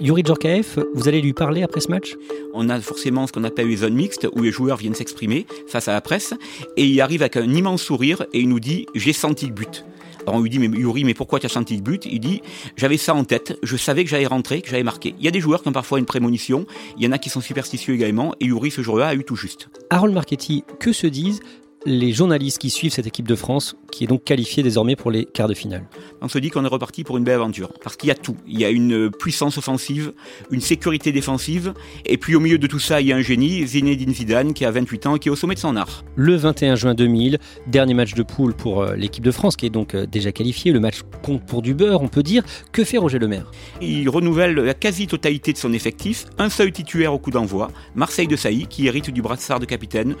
Yuri 0.00 0.22
Djorkaeff, 0.24 0.78
vous 0.94 1.08
allez 1.08 1.20
lui 1.20 1.32
parler 1.32 1.62
après 1.62 1.80
ce 1.80 1.90
match? 1.90 2.16
On 2.54 2.68
a 2.68 2.80
forcément 2.80 3.26
ce 3.26 3.32
qu'on 3.32 3.44
appelle 3.44 3.68
les 3.68 3.78
zones 3.78 3.94
mixtes 3.94 4.28
où 4.32 4.42
les 4.42 4.52
joueurs 4.52 4.76
viennent 4.76 4.94
s'exprimer 4.94 5.46
face 5.66 5.88
à 5.88 5.92
la 5.92 6.00
presse 6.00 6.34
et 6.76 6.84
il 6.84 7.00
arrive 7.00 7.22
avec 7.22 7.36
un 7.36 7.52
immense 7.52 7.82
sourire 7.82 8.22
et 8.32 8.40
il 8.40 8.48
nous 8.48 8.60
dit 8.60 8.86
j'ai 8.94 9.12
senti 9.12 9.46
le 9.46 9.52
but. 9.52 9.84
On 10.32 10.40
lui 10.40 10.50
dit 10.50 10.58
mais 10.58 10.66
Yuri 10.66 11.04
mais 11.04 11.14
pourquoi 11.14 11.40
tu 11.40 11.46
as 11.46 11.50
senti 11.50 11.76
le 11.76 11.82
but? 11.82 12.06
Il 12.06 12.20
dit 12.20 12.42
j'avais 12.76 12.96
ça 12.96 13.14
en 13.14 13.24
tête, 13.24 13.58
je 13.62 13.76
savais 13.76 14.04
que 14.04 14.10
j'allais 14.10 14.26
rentrer, 14.26 14.62
que 14.62 14.70
j'allais 14.70 14.82
marquer. 14.82 15.14
Il 15.18 15.24
y 15.24 15.28
a 15.28 15.30
des 15.30 15.40
joueurs 15.40 15.62
qui 15.62 15.68
ont 15.68 15.72
parfois 15.72 15.98
une 15.98 16.06
prémonition, 16.06 16.66
il 16.96 17.04
y 17.04 17.08
en 17.08 17.12
a 17.12 17.18
qui 17.18 17.30
sont 17.30 17.40
superstitieux 17.40 17.94
également 17.94 18.34
et 18.40 18.46
Yuri 18.46 18.70
ce 18.70 18.82
jour-là 18.82 19.08
a 19.08 19.14
eu 19.14 19.24
tout 19.24 19.36
juste. 19.36 19.68
Harold 19.90 20.14
Marchetti, 20.14 20.64
que 20.78 20.92
se 20.92 21.06
disent 21.06 21.40
les 21.86 22.12
journalistes 22.12 22.58
qui 22.58 22.70
suivent 22.70 22.92
cette 22.92 23.06
équipe 23.06 23.28
de 23.28 23.36
France, 23.36 23.76
qui 23.98 24.04
est 24.04 24.06
donc 24.06 24.22
qualifiée 24.22 24.62
désormais 24.62 24.94
pour 24.94 25.10
les 25.10 25.24
quarts 25.24 25.48
de 25.48 25.54
finale. 25.54 25.82
On 26.20 26.28
se 26.28 26.38
dit 26.38 26.50
qu'on 26.50 26.64
est 26.64 26.68
reparti 26.68 27.02
pour 27.02 27.18
une 27.18 27.24
belle 27.24 27.34
aventure, 27.34 27.72
parce 27.82 27.96
qu'il 27.96 28.06
y 28.06 28.12
a 28.12 28.14
tout. 28.14 28.36
Il 28.46 28.56
y 28.56 28.64
a 28.64 28.70
une 28.70 29.10
puissance 29.10 29.58
offensive, 29.58 30.12
une 30.52 30.60
sécurité 30.60 31.10
défensive, 31.10 31.74
et 32.06 32.16
puis 32.16 32.36
au 32.36 32.40
milieu 32.40 32.58
de 32.58 32.66
tout 32.68 32.78
ça, 32.78 33.00
il 33.00 33.08
y 33.08 33.12
a 33.12 33.16
un 33.16 33.22
génie, 33.22 33.66
Zinedine 33.66 34.14
Zidane, 34.14 34.54
qui 34.54 34.64
a 34.64 34.70
28 34.70 35.06
ans 35.06 35.16
et 35.16 35.18
qui 35.18 35.26
est 35.26 35.32
au 35.32 35.36
sommet 35.36 35.56
de 35.56 35.58
son 35.58 35.74
art. 35.74 36.04
Le 36.14 36.36
21 36.36 36.76
juin 36.76 36.94
2000, 36.94 37.38
dernier 37.66 37.94
match 37.94 38.14
de 38.14 38.22
poule 38.22 38.54
pour 38.54 38.82
euh, 38.82 38.94
l'équipe 38.94 39.24
de 39.24 39.32
France, 39.32 39.56
qui 39.56 39.66
est 39.66 39.70
donc 39.70 39.96
euh, 39.96 40.06
déjà 40.06 40.30
qualifiée. 40.30 40.70
Le 40.70 40.78
match 40.78 41.00
compte 41.24 41.44
pour 41.44 41.60
du 41.60 41.74
beurre, 41.74 42.00
on 42.00 42.08
peut 42.08 42.22
dire. 42.22 42.44
Que 42.70 42.84
fait 42.84 42.98
Roger 42.98 43.18
Lemaire? 43.18 43.50
Il 43.80 44.08
renouvelle 44.08 44.54
la 44.54 44.74
quasi-totalité 44.74 45.52
de 45.52 45.58
son 45.58 45.72
effectif, 45.72 46.26
un 46.38 46.50
seul 46.50 46.70
titulaire 46.70 47.12
au 47.12 47.18
coup 47.18 47.32
d'envoi, 47.32 47.72
Marseille 47.96 48.28
de 48.28 48.36
Sailly, 48.36 48.68
qui 48.68 48.86
hérite 48.86 49.10
du 49.10 49.22
brassard 49.22 49.58
de 49.58 49.66
capitaine. 49.66 50.14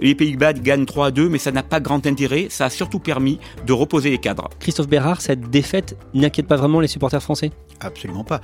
Les 0.00 0.16
Pays-Bas 0.16 0.54
gagnent 0.54 0.86
3 0.86 1.06
à 1.06 1.10
2, 1.12 1.28
mais 1.28 1.38
ça 1.38 1.52
n'a 1.52 1.62
pas 1.62 1.78
grand 1.78 2.04
intérêt. 2.08 2.48
Ça 2.50 2.64
a 2.64 2.70
surtout 2.70 2.98
permis 2.98 3.19
de 3.66 3.72
reposer 3.72 4.10
les 4.10 4.18
cadres. 4.18 4.48
Christophe 4.58 4.88
Bérard, 4.88 5.20
cette 5.20 5.50
défaite 5.50 5.96
n'inquiète 6.14 6.46
pas 6.46 6.56
vraiment 6.56 6.80
les 6.80 6.88
supporters 6.88 7.22
français? 7.22 7.50
Absolument 7.80 8.24
pas. 8.24 8.40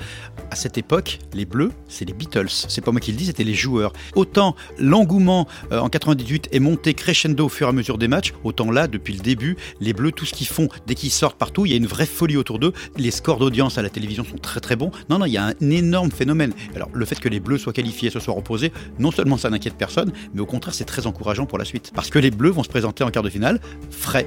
À 0.51 0.57
cette 0.57 0.79
époque, 0.79 1.19
les 1.35 1.45
Bleus, 1.45 1.73
c'est 1.89 2.07
les 2.07 2.15
Beatles. 2.15 2.49
C'est 2.49 2.83
pas 2.83 2.91
moi 2.91 3.01
qui 3.01 3.13
le 3.13 3.19
dis, 3.19 3.27
c'était 3.27 3.45
les 3.45 3.55
joueurs. 3.55 3.93
Autant 4.15 4.57
l'engouement 4.79 5.47
euh, 5.73 5.79
en 5.79 5.89
98 5.89 6.49
est 6.53 6.61
monté 6.61 6.95
crescendo 6.95 7.47
au 7.47 7.49
fur 7.49 7.67
et 7.67 7.71
à 7.71 7.73
mesure 7.73 7.99
des 7.99 8.09
matchs, 8.09 8.33
autant 8.45 8.71
là, 8.71 8.87
depuis 8.89 9.13
le 9.13 9.21
début, 9.21 9.57
les 9.81 9.93
Bleus, 9.93 10.13
tout 10.13 10.25
ce 10.25 10.33
qu'ils 10.33 10.47
font, 10.47 10.69
dès 10.87 10.95
qu'ils 10.95 11.11
sortent 11.11 11.37
partout, 11.37 11.67
il 11.67 11.73
y 11.73 11.75
a 11.75 11.77
une 11.77 11.87
vraie 11.87 12.07
folie 12.07 12.37
autour 12.37 12.59
d'eux. 12.59 12.73
Les 12.97 13.11
scores 13.11 13.39
d'audience 13.39 13.77
à 13.77 13.83
la 13.83 13.91
télévision 13.91 14.25
sont 14.25 14.39
très 14.39 14.61
très 14.61 14.77
bons. 14.77 14.91
Non, 15.11 15.19
non, 15.19 15.27
il 15.27 15.33
y 15.33 15.39
a 15.39 15.45
un 15.45 15.71
énorme 15.71 16.11
phénomène. 16.11 16.53
Alors, 16.75 16.89
le 16.93 17.05
fait 17.05 17.21
que 17.21 17.29
les 17.29 17.41
Bleus 17.41 17.59
soient 17.59 17.75
qualifiés 17.75 18.09
et 18.09 18.13
se 18.13 18.21
soient 18.21 18.35
reposés, 18.35 18.73
non 18.99 19.11
seulement 19.11 19.37
ça 19.37 19.51
n'inquiète 19.51 19.75
personne, 19.75 20.13
mais 20.35 20.41
au 20.41 20.47
contraire, 20.47 20.75
c'est 20.75 20.85
très 20.85 21.07
encourageant 21.07 21.47
pour 21.47 21.59
la 21.59 21.65
suite. 21.65 21.93
Parce 21.95 22.09
que 22.09 22.19
les 22.19 22.31
Bleus 22.31 22.51
vont 22.51 22.63
se 22.63 22.69
présenter 22.69 23.05
en 23.05 23.11
quart 23.11 23.23
de 23.23 23.31
finale 23.31 23.61
frais. 23.91 24.27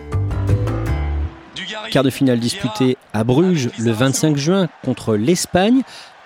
Quart 1.92 2.04
de 2.04 2.10
finale 2.10 2.40
disputé 2.40 2.98
à 3.14 3.24
Bruges 3.24 3.70
le 3.80 3.92
25 3.92 4.38
juin 4.38 4.70
contre 4.84 5.16
l'Espagne 5.16 5.82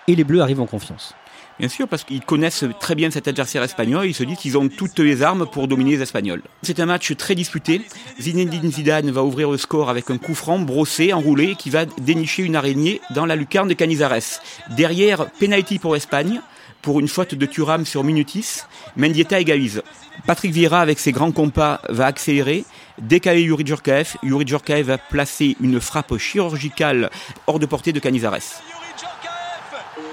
et 0.08 0.16
les 0.16 0.24
Bleus 0.24 0.42
arrivent 0.42 0.62
en 0.62 0.66
confiance. 0.66 1.16
Bien 1.60 1.70
sûr, 1.70 1.88
parce 1.88 2.04
qu'ils 2.04 2.22
connaissent 2.22 2.66
très 2.80 2.96
bien 2.96 3.12
cet 3.12 3.28
adversaire 3.28 3.62
espagnol, 3.62 4.08
ils 4.08 4.16
se 4.16 4.24
disent 4.24 4.38
qu'ils 4.38 4.58
ont 4.58 4.70
toutes 4.70 4.98
les 5.00 5.22
armes 5.22 5.46
pour 5.46 5.68
dominer 5.68 5.92
les 5.92 6.02
Espagnols. 6.02 6.42
C'est 6.64 6.80
un 6.80 6.88
match 6.88 7.16
très 7.16 7.36
disputé. 7.36 7.82
Zinedine 8.20 8.72
Zidane 8.72 9.12
va 9.12 9.24
ouvrir 9.24 9.52
le 9.52 9.58
score 9.58 9.90
avec 9.90 10.10
un 10.10 10.18
coup 10.18 10.34
franc 10.34 10.58
brossé, 10.60 11.14
enroulé, 11.14 11.56
qui 11.56 11.70
va 11.70 11.86
dénicher 11.86 12.44
une 12.44 12.56
araignée 12.56 13.02
dans 13.12 13.26
la 13.26 13.36
lucarne 13.36 13.68
de 13.68 13.76
Canizares. 13.76 14.42
Derrière, 14.72 15.30
penalty 15.40 15.78
pour 15.78 15.94
l'Espagne, 15.94 16.42
pour 16.82 17.00
une 17.00 17.08
faute 17.08 17.36
de 17.36 17.46
Thuram 17.46 17.86
sur 17.86 18.04
Minutis, 18.04 18.62
Mendieta 18.98 19.40
égalise. 19.40 19.84
Patrick 20.26 20.52
Vieira, 20.52 20.82
avec 20.82 21.00
ses 21.00 21.12
grands 21.12 21.32
compas, 21.32 21.82
va 21.88 22.08
accélérer, 22.08 22.66
décaler 23.02 23.42
Yuri 23.42 23.66
Djorkaeff. 23.66 24.18
Yuri 24.24 24.46
Djorkaeff 24.46 24.88
va 24.88 24.98
placer 24.98 25.56
une 25.62 25.80
frappe 25.80 26.18
chirurgicale 26.18 27.10
hors 27.48 27.60
de 27.60 27.66
portée 27.66 27.94
de 27.94 28.00
Canizares. 28.00 28.62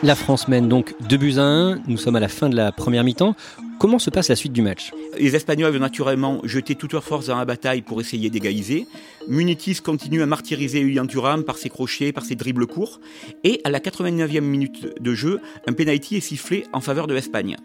La 0.03 0.15
France 0.15 0.49
mène 0.49 0.69
donc 0.69 0.95
2 1.09 1.17
buts 1.19 1.35
à 1.37 1.43
1. 1.43 1.83
Nous 1.87 1.99
sommes 1.99 2.17
à 2.17 2.21
la 2.21 2.29
fin 2.29 2.49
de 2.49 2.57
la 2.57 2.73
première 2.73 3.05
mi-temps. 3.05 3.35
Comment 3.79 3.99
se 3.99 4.11
passe 4.11 4.29
la 4.29 4.37
suite 4.37 4.53
du 4.53 4.63
match? 4.63 4.93
Les 5.19 5.37
Espagnols 5.37 5.73
vont 5.73 5.79
naturellement 5.79 6.41
jeter 6.45 6.75
toute 6.75 6.93
leur 6.93 7.05
force 7.05 7.27
dans 7.27 7.37
la 7.37 7.45
bataille 7.45 7.83
pour 7.83 8.01
essayer 8.01 8.29
d'égaliser. 8.29 8.87
Munitis 9.29 9.77
continue 9.83 10.23
à 10.23 10.27
martyriser 10.27 10.81
Julian 10.81 11.07
Thuram 11.07 11.45
par 11.45 11.57
ses 11.57 11.71
crochets, 11.71 12.13
par 12.13 12.25
ses 12.25 12.35
dribbles 12.35 12.67
courts. 12.67 13.01
Et 13.45 13.61
à 13.65 13.71
la 13.71 13.79
89e 13.79 14.41
minute 14.41 15.01
de 15.01 15.15
jeu, 15.15 15.41
un 15.67 15.73
penalty 15.73 16.17
est 16.17 16.21
sifflé 16.21 16.65
en 16.73 16.81
faveur 16.81 17.07
de 17.07 17.15
l'Espagne. 17.15 17.57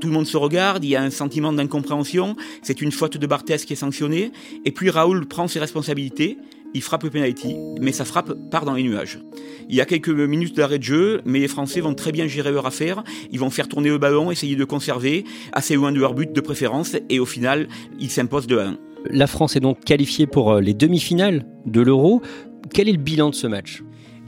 Tout 0.00 0.08
le 0.08 0.14
monde 0.14 0.26
se 0.26 0.38
regarde, 0.38 0.82
il 0.82 0.88
y 0.88 0.96
a 0.96 1.02
un 1.02 1.10
sentiment 1.10 1.52
d'incompréhension, 1.52 2.34
c'est 2.62 2.80
une 2.80 2.90
faute 2.90 3.18
de 3.18 3.26
Barthez 3.26 3.58
qui 3.58 3.74
est 3.74 3.76
sanctionnée, 3.76 4.32
et 4.64 4.70
puis 4.70 4.88
Raoul 4.88 5.26
prend 5.26 5.46
ses 5.46 5.58
responsabilités, 5.58 6.38
il 6.72 6.80
frappe 6.80 7.02
le 7.02 7.10
penalty, 7.10 7.56
mais 7.80 7.92
sa 7.92 8.06
frappe 8.06 8.32
part 8.50 8.64
dans 8.64 8.72
les 8.72 8.82
nuages. 8.82 9.20
Il 9.68 9.74
y 9.74 9.80
a 9.82 9.84
quelques 9.84 10.08
minutes 10.08 10.56
d'arrêt 10.56 10.78
de 10.78 10.84
jeu, 10.84 11.20
mais 11.26 11.40
les 11.40 11.48
Français 11.48 11.80
vont 11.80 11.94
très 11.94 12.12
bien 12.12 12.26
gérer 12.28 12.50
leur 12.50 12.64
affaire. 12.64 13.02
Ils 13.30 13.40
vont 13.40 13.50
faire 13.50 13.68
tourner 13.68 13.90
le 13.90 13.98
ballon, 13.98 14.30
essayer 14.30 14.56
de 14.56 14.64
conserver, 14.64 15.24
assez 15.52 15.74
loin 15.74 15.92
de 15.92 15.98
leur 15.98 16.14
but 16.14 16.32
de 16.32 16.40
préférence, 16.40 16.96
et 17.10 17.18
au 17.18 17.26
final, 17.26 17.68
ils 17.98 18.10
s'imposent 18.10 18.46
de 18.46 18.56
1. 18.56 18.78
La 19.10 19.26
France 19.26 19.56
est 19.56 19.60
donc 19.60 19.84
qualifiée 19.84 20.26
pour 20.26 20.54
les 20.56 20.72
demi-finales 20.72 21.44
de 21.66 21.80
l'Euro. 21.82 22.22
Quel 22.72 22.88
est 22.88 22.92
le 22.92 22.98
bilan 22.98 23.30
de 23.30 23.34
ce 23.34 23.46
match? 23.46 23.82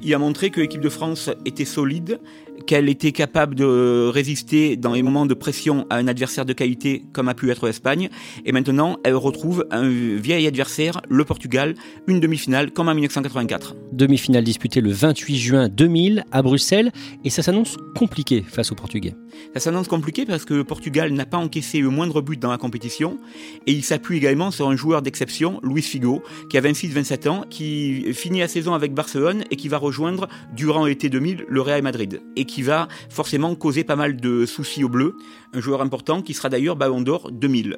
Il 0.05 0.12
a 0.14 0.19
montré 0.19 0.50
que 0.50 0.61
l'équipe 0.61 0.81
de 0.81 0.88
France 0.88 1.31
était 1.45 1.64
solide, 1.64 2.19
qu'elle 2.66 2.88
était 2.88 3.12
capable 3.12 3.54
de 3.54 4.09
résister 4.12 4.76
dans 4.76 4.92
les 4.92 5.02
moments 5.02 5.26
de 5.26 5.35
pression 5.35 5.87
à 5.90 5.97
un 5.97 6.09
adversaire 6.09 6.45
de 6.45 6.52
qualité 6.52 7.04
comme 7.12 7.28
a 7.28 7.35
pu 7.35 7.50
être 7.50 7.66
l'Espagne. 7.66 8.09
Et 8.45 8.52
maintenant, 8.52 8.99
elle 9.04 9.14
retrouve 9.14 9.66
un 9.71 9.88
vieil 9.88 10.47
adversaire, 10.47 11.00
le 11.09 11.25
Portugal, 11.25 11.75
une 12.07 12.21
demi-finale 12.21 12.71
comme 12.71 12.88
en 12.88 12.95
1984. 12.95 13.76
Demi-finale 13.93 14.45
disputée 14.45 14.81
le 14.81 14.91
28 14.91 15.37
juin 15.37 15.69
2000 15.69 16.25
à 16.33 16.43
Bruxelles, 16.43 16.93
et 17.25 17.31
ça 17.31 17.43
s'annonce 17.43 17.77
compliqué 17.95 18.43
face 18.47 18.73
aux 18.73 18.75
Portugais. 18.75 19.15
Ça 19.55 19.61
s'annonce 19.61 19.89
compliqué 19.89 20.25
parce 20.27 20.45
que 20.45 20.55
le 20.55 20.65
Portugal 20.65 21.13
n'a 21.13 21.27
pas 21.27 21.37
encaissé 21.37 21.81
le 21.81 21.91
moindre 21.91 22.21
but 22.21 22.41
dans 22.41 22.51
la 22.51 22.59
compétition, 22.59 23.19
et 23.67 23.73
il 23.73 23.85
s'appuie 23.85 24.17
également 24.17 24.51
sur 24.51 24.69
un 24.69 24.77
joueur 24.77 25.03
d'exception, 25.03 25.61
Luis 25.63 25.83
Figo, 25.83 26.23
qui 26.51 26.59
a 26.59 26.61
26-27 26.61 27.29
ans, 27.29 27.45
qui 27.49 28.13
finit 28.13 28.41
la 28.41 28.49
saison 28.49 28.75
avec 28.75 28.95
Barcelone 28.95 29.45
et 29.51 29.57
qui 29.57 29.69
va 29.69 29.79
rejoindre 29.79 30.29
durant 30.55 30.87
l'été 30.87 31.09
2000 31.09 31.45
le 31.49 31.61
Real 31.61 31.83
Madrid, 31.83 32.21
et 32.37 32.45
qui 32.45 32.63
va 32.63 32.89
forcément 33.11 33.55
causer 33.55 33.85
pas 33.85 33.97
mal 33.97 34.17
de 34.17 34.47
soucis 34.47 34.85
aux 34.85 34.89
Bleus, 34.89 35.15
un 35.53 35.61
joueur 35.61 35.83
important 35.83 36.23
qui 36.23 36.35
sera 36.35 36.49
d'ailleurs 36.49 36.77
Ballon 36.77 37.01
d'Or 37.01 37.31
2000. 37.31 37.77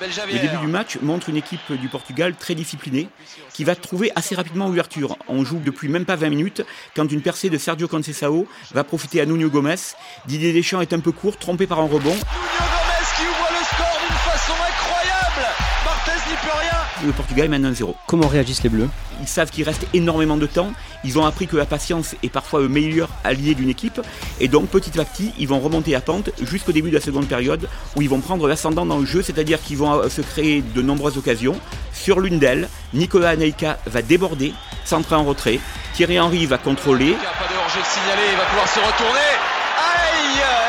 Le 0.00 0.40
début 0.40 0.56
du 0.56 0.66
match 0.68 0.96
montre 1.02 1.28
une 1.28 1.36
équipe 1.36 1.70
du 1.72 1.88
Portugal 1.88 2.34
très 2.34 2.54
disciplinée 2.54 3.08
qui 3.52 3.62
va 3.62 3.76
trouver 3.76 4.10
assez 4.16 4.34
rapidement 4.34 4.68
ouverture. 4.68 5.18
On 5.28 5.44
joue 5.44 5.60
depuis 5.62 5.88
même 5.88 6.06
pas 6.06 6.16
20 6.16 6.30
minutes 6.30 6.62
quand 6.96 7.12
une 7.12 7.20
percée 7.20 7.50
de 7.50 7.58
Sergio 7.58 7.88
Conceição 7.88 8.46
va 8.72 8.84
profiter 8.84 9.20
à 9.20 9.26
Nuno 9.26 9.50
Gomes. 9.50 9.76
Didier 10.26 10.54
Deschamps 10.54 10.80
est 10.80 10.94
un 10.94 11.00
peu 11.00 11.12
court, 11.12 11.36
trompé 11.36 11.66
par 11.66 11.78
un 11.80 11.86
rebond. 11.86 12.16
Le 17.04 17.12
Portugal 17.12 17.48
mène 17.48 17.68
1-0. 17.68 17.94
Comment 18.06 18.28
réagissent 18.28 18.62
les 18.62 18.68
Bleus? 18.68 18.88
Ils 19.20 19.28
savent 19.28 19.50
qu'il 19.50 19.64
reste 19.64 19.86
énormément 19.92 20.36
de 20.36 20.46
temps. 20.46 20.72
Ils 21.04 21.18
ont 21.18 21.26
appris 21.26 21.48
que 21.48 21.56
la 21.56 21.66
patience 21.66 22.14
est 22.22 22.28
parfois 22.28 22.60
le 22.60 22.68
meilleur 22.68 23.08
allié 23.24 23.54
d'une 23.54 23.68
équipe. 23.68 24.00
Et 24.40 24.46
donc 24.46 24.68
petit 24.68 25.00
à 25.00 25.04
petit, 25.04 25.32
ils 25.38 25.48
vont 25.48 25.58
remonter 25.58 25.96
à 25.96 26.00
pente 26.00 26.30
jusqu'au 26.42 26.70
début 26.70 26.90
de 26.90 26.94
la 26.94 27.00
seconde 27.00 27.26
période 27.26 27.68
où 27.96 28.02
ils 28.02 28.08
vont 28.08 28.20
prendre 28.20 28.46
l'ascendant 28.46 28.86
dans 28.86 28.98
le 28.98 29.06
jeu, 29.06 29.22
c'est-à-dire 29.22 29.60
qu'ils 29.60 29.78
vont 29.78 29.92
euh, 29.94 30.08
se 30.08 30.20
créer 30.20 30.62
de 30.62 30.82
nombreuses 30.82 31.18
occasions. 31.18 31.56
Sur 31.92 32.20
l'une 32.20 32.38
d'elles, 32.38 32.68
Nicolas 32.94 33.30
Anelka 33.30 33.78
va 33.86 34.02
déborder, 34.02 34.54
centrer 34.84 35.16
en 35.16 35.24
retrait. 35.24 35.58
Thierry 35.94 36.20
Henry 36.20 36.46
va 36.46 36.58
contrôler. 36.58 37.04
Il 37.04 37.10
n'y 37.10 37.14
a 37.14 37.18
pas 37.18 37.52
de 37.52 37.58
hors-jeu 37.58 37.80
signalé, 37.84 38.22
il 38.30 38.38
va 38.38 38.44
pouvoir 38.44 38.68
se 38.68 38.78
retourner. 38.78 39.30
Aïe 39.76 40.61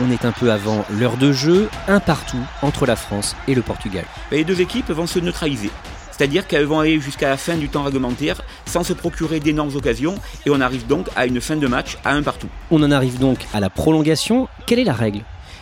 On 0.00 0.10
est 0.10 0.24
un 0.24 0.32
peu 0.32 0.50
avant 0.50 0.84
l'heure 0.90 1.16
de 1.16 1.30
jeu, 1.30 1.68
un 1.86 2.00
partout 2.00 2.40
entre 2.62 2.84
la 2.84 2.96
France 2.96 3.36
et 3.46 3.54
le 3.54 3.62
Portugal. 3.62 4.04
Les 4.32 4.42
deux 4.42 4.60
équipes 4.60 4.90
vont 4.90 5.06
se 5.06 5.20
neutraliser. 5.20 5.70
C'est-à-dire 6.10 6.48
qu'elles 6.48 6.64
vont 6.64 6.80
aller 6.80 6.98
jusqu'à 6.98 7.28
la 7.28 7.36
fin 7.36 7.54
du 7.54 7.68
temps 7.68 7.84
réglementaire 7.84 8.42
sans 8.66 8.82
se 8.82 8.92
procurer 8.92 9.38
d'énormes 9.38 9.74
occasions 9.76 10.16
et 10.46 10.50
on 10.50 10.60
arrive 10.60 10.88
donc 10.88 11.06
à 11.14 11.26
une 11.26 11.40
fin 11.40 11.54
de 11.54 11.66
match 11.68 11.96
à 12.04 12.10
un 12.10 12.24
partout. 12.24 12.48
On 12.72 12.82
en 12.82 12.90
arrive 12.90 13.20
donc 13.20 13.38
à 13.52 13.60
la 13.60 13.70
prolongation. 13.70 14.48
Quelle 14.66 14.80
est 14.80 14.84
la 14.84 14.94
règle? 14.94 15.20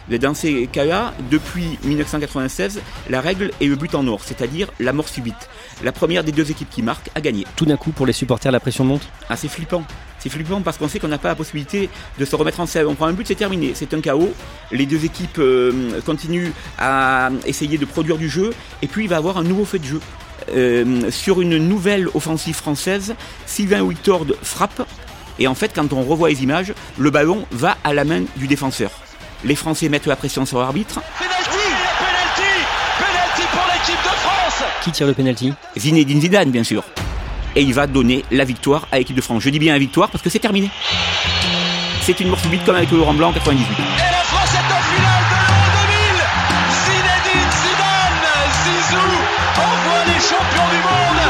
Dans 0.09 0.35
ces 0.35 0.67
cas-là, 0.67 1.13
depuis 1.31 1.79
1996, 1.85 2.81
la 3.11 3.21
règle 3.21 3.51
est 3.61 3.67
le 3.67 3.77
but 3.77 3.95
en 3.95 4.07
or, 4.07 4.21
c'est-à-dire 4.25 4.69
la 4.81 4.95
mort 4.95 5.09
subite. 5.09 5.49
La 5.85 5.93
première 5.93 6.25
des 6.25 6.33
deux 6.33 6.51
équipes 6.51 6.71
qui 6.71 6.83
marque 6.83 7.11
a 7.15 7.21
gagné. 7.21 7.47
Tout 7.55 7.67
d'un 7.67 7.77
coup, 7.77 7.93
pour 7.93 8.07
les 8.07 8.13
supporters, 8.15 8.51
la 8.51 8.61
pression 8.61 8.85
monte? 8.85 9.07
Ah, 9.29 9.37
c'est 9.37 9.49
flippant. 9.49 9.85
C'est 10.23 10.29
flippant 10.29 10.61
parce 10.61 10.79
qu'on 10.79 10.87
sait 10.87 11.01
qu'on 11.01 11.09
n'a 11.09 11.19
pas 11.19 11.27
la 11.27 11.35
possibilité 11.35 11.91
de 12.17 12.25
se 12.25 12.37
remettre 12.37 12.61
en 12.61 12.67
selle. 12.67 12.87
On 12.87 12.95
prend 12.95 13.07
un 13.07 13.13
but, 13.13 13.27
c'est 13.27 13.35
terminé. 13.35 13.73
C'est 13.75 13.93
un 13.93 14.01
chaos. 14.01 14.33
Les 14.71 14.87
deux 14.87 15.05
équipes 15.05 15.39
euh, 15.39 16.01
continuent 16.07 16.53
à 16.79 17.31
essayer 17.45 17.77
de 17.77 17.85
produire 17.85 18.19
du 18.19 18.29
jeu. 18.29 18.55
Et 18.83 18.87
puis, 18.87 19.05
il 19.05 19.09
va 19.09 19.17
y 19.17 19.19
avoir 19.19 19.39
un 19.39 19.43
nouveau 19.43 19.65
fait 19.65 19.81
de 19.81 19.85
jeu. 19.85 20.01
Euh, 20.55 21.11
sur 21.11 21.41
une 21.41 21.59
nouvelle 21.59 22.07
offensive 22.15 22.55
française, 22.55 23.17
Sylvain 23.47 23.81
Wictord 23.81 24.27
frappe. 24.43 24.87
Et 25.41 25.49
en 25.49 25.57
fait, 25.57 25.73
quand 25.75 25.93
on 25.93 26.03
revoit 26.03 26.29
les 26.29 26.45
images, 26.45 26.73
le 26.99 27.11
ballon 27.11 27.45
va 27.51 27.77
à 27.83 27.93
la 27.93 28.05
main 28.05 28.23
du 28.37 28.47
défenseur. 28.47 28.93
Les 29.45 29.57
Français 29.57 29.89
mettent 29.89 30.07
la 30.07 30.15
pression 30.15 30.47
sur 30.47 30.61
l'arbitre. 30.61 31.01
Penalty 31.19 31.59
Penalty 32.97 33.43
pour 33.51 33.65
l'équipe 33.73 34.05
de 34.05 34.17
France 34.19 34.63
Qui 34.85 34.93
tire 34.93 35.09
le 35.09 35.15
penalty? 35.15 35.53
Zinedine 35.77 36.21
Zidane, 36.21 36.51
bien 36.53 36.63
sûr. 36.63 36.85
Et 37.55 37.63
il 37.63 37.75
va 37.75 37.87
donner 37.87 38.25
la 38.31 38.45
victoire 38.45 38.89
à 38.93 38.99
l'équipe 38.99 39.17
de 39.17 39.21
France. 39.21 39.43
Je 39.43 39.51
dis 39.51 39.59
bien 39.59 39.73
la 39.73 39.79
victoire 39.79 40.09
parce 40.11 40.23
que 40.23 40.31
c'est 40.31 40.39
terminé. 40.39 40.71
C'est 42.01 42.19
une 42.21 42.29
mort 42.29 42.41
subite 42.41 42.65
comme 42.65 42.77
avec 42.77 42.91
le 42.91 42.99
Laurent 42.99 43.15
Blanc 43.15 43.29
en 43.29 43.33
98. 43.33 43.63
Et 43.63 43.83
la 44.01 44.25
France 44.25 44.55
est 44.55 44.73
en 44.73 44.83
finale 44.91 45.25
de 45.31 45.37
l'Euro 45.47 45.67
2000 45.87 46.23
Zinedine 46.85 47.53
Zidane 47.63 48.23
Zizou 48.65 49.11
envoie 49.57 50.05
les 50.07 50.21
champions 50.21 50.69
du 50.71 50.81
monde 50.83 51.23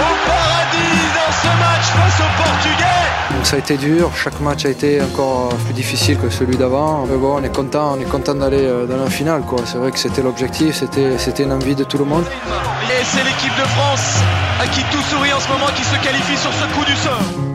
au 0.00 0.14
paradis 0.26 1.02
dans 1.14 1.32
ce 1.42 1.50
match 1.58 1.86
face 1.92 2.20
aux 2.20 2.42
Portugais 2.42 3.03
ça 3.42 3.56
a 3.56 3.58
été 3.58 3.76
dur, 3.76 4.10
chaque 4.14 4.40
match 4.40 4.64
a 4.64 4.70
été 4.70 5.02
encore 5.02 5.48
plus 5.64 5.74
difficile 5.74 6.16
que 6.18 6.30
celui 6.30 6.56
d'avant. 6.56 7.06
Mais 7.06 7.16
bon, 7.16 7.36
on 7.38 7.42
est 7.42 7.54
content, 7.54 7.96
on 7.96 8.00
est 8.00 8.08
content 8.08 8.34
d'aller 8.34 8.64
euh, 8.64 8.86
dans 8.86 8.96
la 8.96 9.10
finale. 9.10 9.42
C'est 9.66 9.78
vrai 9.78 9.90
que 9.90 9.98
c'était 9.98 10.22
l'objectif, 10.22 10.76
c'était, 10.76 11.18
c'était 11.18 11.44
une 11.44 11.52
envie 11.52 11.74
de 11.74 11.84
tout 11.84 11.98
le 11.98 12.04
monde. 12.04 12.24
Et 12.24 13.04
c'est 13.04 13.24
l'équipe 13.24 13.56
de 13.58 13.66
France 13.68 14.20
à 14.60 14.66
qui 14.66 14.80
tout 14.90 15.02
sourit 15.02 15.32
en 15.32 15.40
ce 15.40 15.48
moment 15.48 15.66
qui 15.74 15.84
se 15.84 15.96
qualifie 16.02 16.36
sur 16.36 16.52
ce 16.52 16.64
coup 16.74 16.84
du 16.84 16.96
sort. 16.96 17.54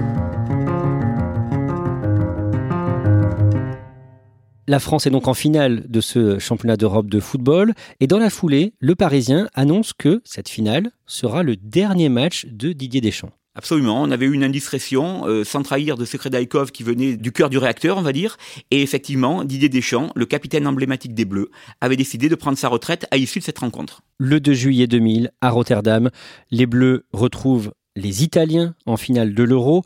La 4.67 4.77
France 4.77 5.07
est 5.07 5.09
donc 5.09 5.27
en 5.27 5.33
finale 5.33 5.83
de 5.89 6.00
ce 6.00 6.38
championnat 6.38 6.77
d'Europe 6.77 7.09
de 7.09 7.19
football 7.19 7.74
et 8.00 8.05
dans 8.05 8.19
la 8.19 8.29
foulée, 8.29 8.75
le 8.79 8.93
Parisien 8.93 9.50
annonce 9.55 9.93
que 9.93 10.21
cette 10.25 10.48
finale 10.48 10.91
sera 11.07 11.41
le 11.41 11.55
dernier 11.55 12.07
match 12.07 12.45
de 12.45 12.71
Didier 12.74 13.01
Deschamps. 13.01 13.31
Absolument, 13.56 14.01
on 14.01 14.12
avait 14.12 14.27
eu 14.27 14.34
une 14.34 14.44
indiscrétion, 14.44 15.27
euh, 15.27 15.44
sans 15.44 15.63
trahir 15.63 15.98
de 15.98 16.06
secret 16.06 16.29
d'Aikov 16.29 16.72
qui 16.72 16.84
venait 16.84 17.18
du 17.18 17.32
cœur 17.32 17.50
du 17.50 17.58
réacteur, 17.58 17.98
on 17.98 18.01
va 18.01 18.13
dire. 18.13 18.38
Et 18.70 18.82
effectivement, 18.82 19.44
Didier 19.44 19.70
Deschamps, 19.70 20.12
le 20.15 20.25
capitaine 20.25 20.68
emblématique 20.68 21.13
des 21.15 21.25
Bleus, 21.25 21.50
avait 21.82 21.98
décidé 21.98 22.29
de 22.29 22.36
prendre 22.36 22.58
sa 22.58 22.68
retraite 22.68 23.08
à 23.12 23.18
l'issue 23.18 23.39
de 23.39 23.44
cette 23.44 23.60
rencontre. 23.60 24.01
Le 24.18 24.39
2 24.39 24.53
juillet 24.53 24.88
2000, 24.88 25.32
à 25.41 25.50
Rotterdam, 25.50 26.10
les 26.51 26.68
Bleus 26.68 27.06
retrouvent 27.12 27.74
les 27.96 28.24
Italiens 28.24 28.75
en 28.86 28.98
finale 28.98 29.34
de 29.34 29.44
l'Euro. 29.44 29.84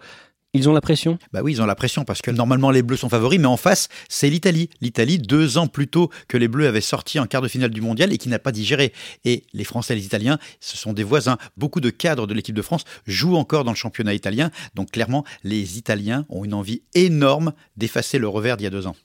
Ils 0.56 0.70
ont 0.70 0.74
la 0.74 0.82
pression? 0.82 1.18
Bah 1.32 1.42
oui, 1.42 1.54
ils 1.54 1.62
ont 1.64 1.66
la 1.66 1.74
pression 1.74 2.06
parce 2.06 2.22
que 2.22 2.30
normalement 2.30 2.70
les 2.70 2.84
Bleus 2.84 2.98
sont 2.98 3.10
favoris, 3.10 3.40
mais 3.40 3.48
en 3.48 3.58
face, 3.58 3.90
c'est 4.08 4.30
l'Italie. 4.30 4.70
L'Italie, 4.82 5.18
deux 5.18 5.58
ans 5.58 5.66
plus 5.66 5.88
tôt 5.88 6.12
que 6.28 6.38
les 6.38 6.48
Bleus 6.48 6.68
avaient 6.68 6.80
sorti 6.80 7.18
en 7.18 7.26
quart 7.26 7.42
de 7.42 7.48
finale 7.48 7.72
du 7.72 7.82
mondial 7.82 8.14
et 8.14 8.20
qui 8.20 8.30
n'a 8.30 8.38
pas 8.38 8.52
digéré. 8.52 8.94
Et 9.26 9.46
les 9.54 9.64
Français 9.64 9.94
et 9.94 9.96
les 9.96 10.06
Italiens, 10.06 10.38
ce 10.60 10.78
sont 10.78 10.94
des 10.94 11.04
voisins. 11.04 11.40
Beaucoup 11.58 11.82
de 11.82 11.90
cadres 11.90 12.28
de 12.28 12.36
l'équipe 12.36 12.56
de 12.56 12.62
France 12.62 12.84
jouent 13.08 13.36
encore 13.36 13.64
dans 13.64 13.72
le 13.72 13.78
championnat 13.78 14.14
italien. 14.14 14.52
Donc 14.76 14.92
clairement, 14.92 15.26
les 15.44 15.80
Italiens 15.80 16.28
ont 16.30 16.46
une 16.46 16.54
envie 16.54 16.84
énorme 16.94 17.54
d'effacer 17.76 18.20
le 18.20 18.28
revers 18.28 18.56
d'il 18.56 18.66
y 18.66 18.68
a 18.68 18.70
deux 18.70 18.86
ans. 18.86 18.96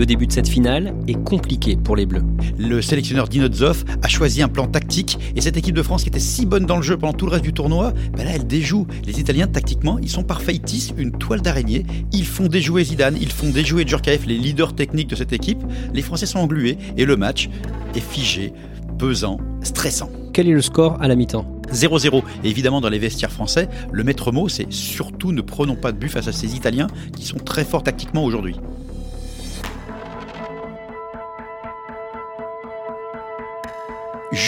Le 0.00 0.06
début 0.06 0.26
de 0.26 0.32
cette 0.32 0.48
finale 0.48 0.94
est 1.08 1.22
compliqué 1.24 1.76
pour 1.76 1.94
les 1.94 2.06
Bleus. 2.06 2.24
Le 2.58 2.80
sélectionneur 2.80 3.28
Dinozov 3.28 3.84
a 4.00 4.08
choisi 4.08 4.40
un 4.40 4.48
plan 4.48 4.66
tactique 4.66 5.18
et 5.36 5.42
cette 5.42 5.58
équipe 5.58 5.74
de 5.74 5.82
France 5.82 6.04
qui 6.04 6.08
était 6.08 6.18
si 6.18 6.46
bonne 6.46 6.64
dans 6.64 6.78
le 6.78 6.82
jeu 6.82 6.96
pendant 6.96 7.12
tout 7.12 7.26
le 7.26 7.32
reste 7.32 7.44
du 7.44 7.52
tournoi, 7.52 7.92
ben 8.16 8.24
là 8.24 8.30
elle 8.34 8.46
déjoue. 8.46 8.86
Les 9.04 9.20
Italiens 9.20 9.46
tactiquement, 9.46 9.98
ils 9.98 10.08
sont 10.08 10.22
parfaits, 10.22 10.54
ils 10.54 10.62
tissent 10.62 10.94
une 10.96 11.12
toile 11.12 11.42
d'araignée, 11.42 11.84
ils 12.12 12.24
font 12.24 12.46
déjouer 12.46 12.82
Zidane, 12.82 13.18
ils 13.20 13.30
font 13.30 13.50
déjouer 13.50 13.86
Djurkaeff, 13.86 14.24
les 14.24 14.38
leaders 14.38 14.74
techniques 14.74 15.08
de 15.08 15.16
cette 15.16 15.34
équipe. 15.34 15.62
Les 15.92 16.00
Français 16.00 16.24
sont 16.24 16.38
englués 16.38 16.78
et 16.96 17.04
le 17.04 17.18
match 17.18 17.50
est 17.94 18.00
figé, 18.00 18.54
pesant, 18.98 19.36
stressant. 19.60 20.08
Quel 20.32 20.48
est 20.48 20.54
le 20.54 20.62
score 20.62 20.96
à 21.02 21.08
la 21.08 21.14
mi-temps? 21.14 21.44
0-0. 21.74 22.22
Et 22.42 22.48
évidemment, 22.48 22.80
dans 22.80 22.88
les 22.88 22.98
vestiaires 22.98 23.32
français, 23.32 23.68
le 23.92 24.02
maître 24.02 24.32
mot, 24.32 24.48
c'est 24.48 24.72
surtout 24.72 25.32
ne 25.32 25.42
prenons 25.42 25.76
pas 25.76 25.92
de 25.92 25.98
but 25.98 26.08
face 26.08 26.26
à 26.26 26.32
ces 26.32 26.56
Italiens 26.56 26.86
qui 27.14 27.26
sont 27.26 27.36
très 27.36 27.66
forts 27.66 27.82
tactiquement 27.82 28.24
aujourd'hui. 28.24 28.56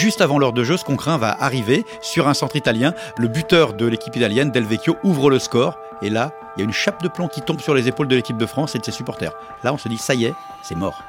Juste 0.03 0.19
avant 0.19 0.37
l'heure 0.37 0.51
de 0.51 0.65
jeu, 0.65 0.75
ce 0.75 0.83
qu'on 0.83 0.97
craint 0.97 1.17
va 1.17 1.33
arriver 1.41 1.85
sur 2.01 2.27
un 2.27 2.33
centre 2.33 2.57
italien. 2.57 2.93
Le 3.15 3.29
buteur 3.29 3.73
de 3.73 3.85
l'équipe 3.85 4.13
italienne, 4.13 4.51
Del 4.51 4.65
Vecchio, 4.65 4.97
ouvre 5.01 5.29
le 5.29 5.39
score. 5.39 5.79
Et 6.01 6.09
là, 6.09 6.33
il 6.57 6.59
y 6.59 6.61
a 6.61 6.65
une 6.65 6.73
chape 6.73 7.01
de 7.01 7.07
plomb 7.07 7.29
qui 7.29 7.41
tombe 7.41 7.61
sur 7.61 7.73
les 7.73 7.87
épaules 7.87 8.09
de 8.09 8.15
l'équipe 8.17 8.35
de 8.35 8.45
France 8.45 8.75
et 8.75 8.79
de 8.79 8.83
ses 8.83 8.91
supporters. 8.91 9.31
Là, 9.63 9.71
on 9.71 9.77
se 9.77 9.87
dit, 9.87 9.97
ça 9.97 10.13
y 10.13 10.25
est, 10.25 10.33
c'est 10.61 10.75
mort. 10.75 11.01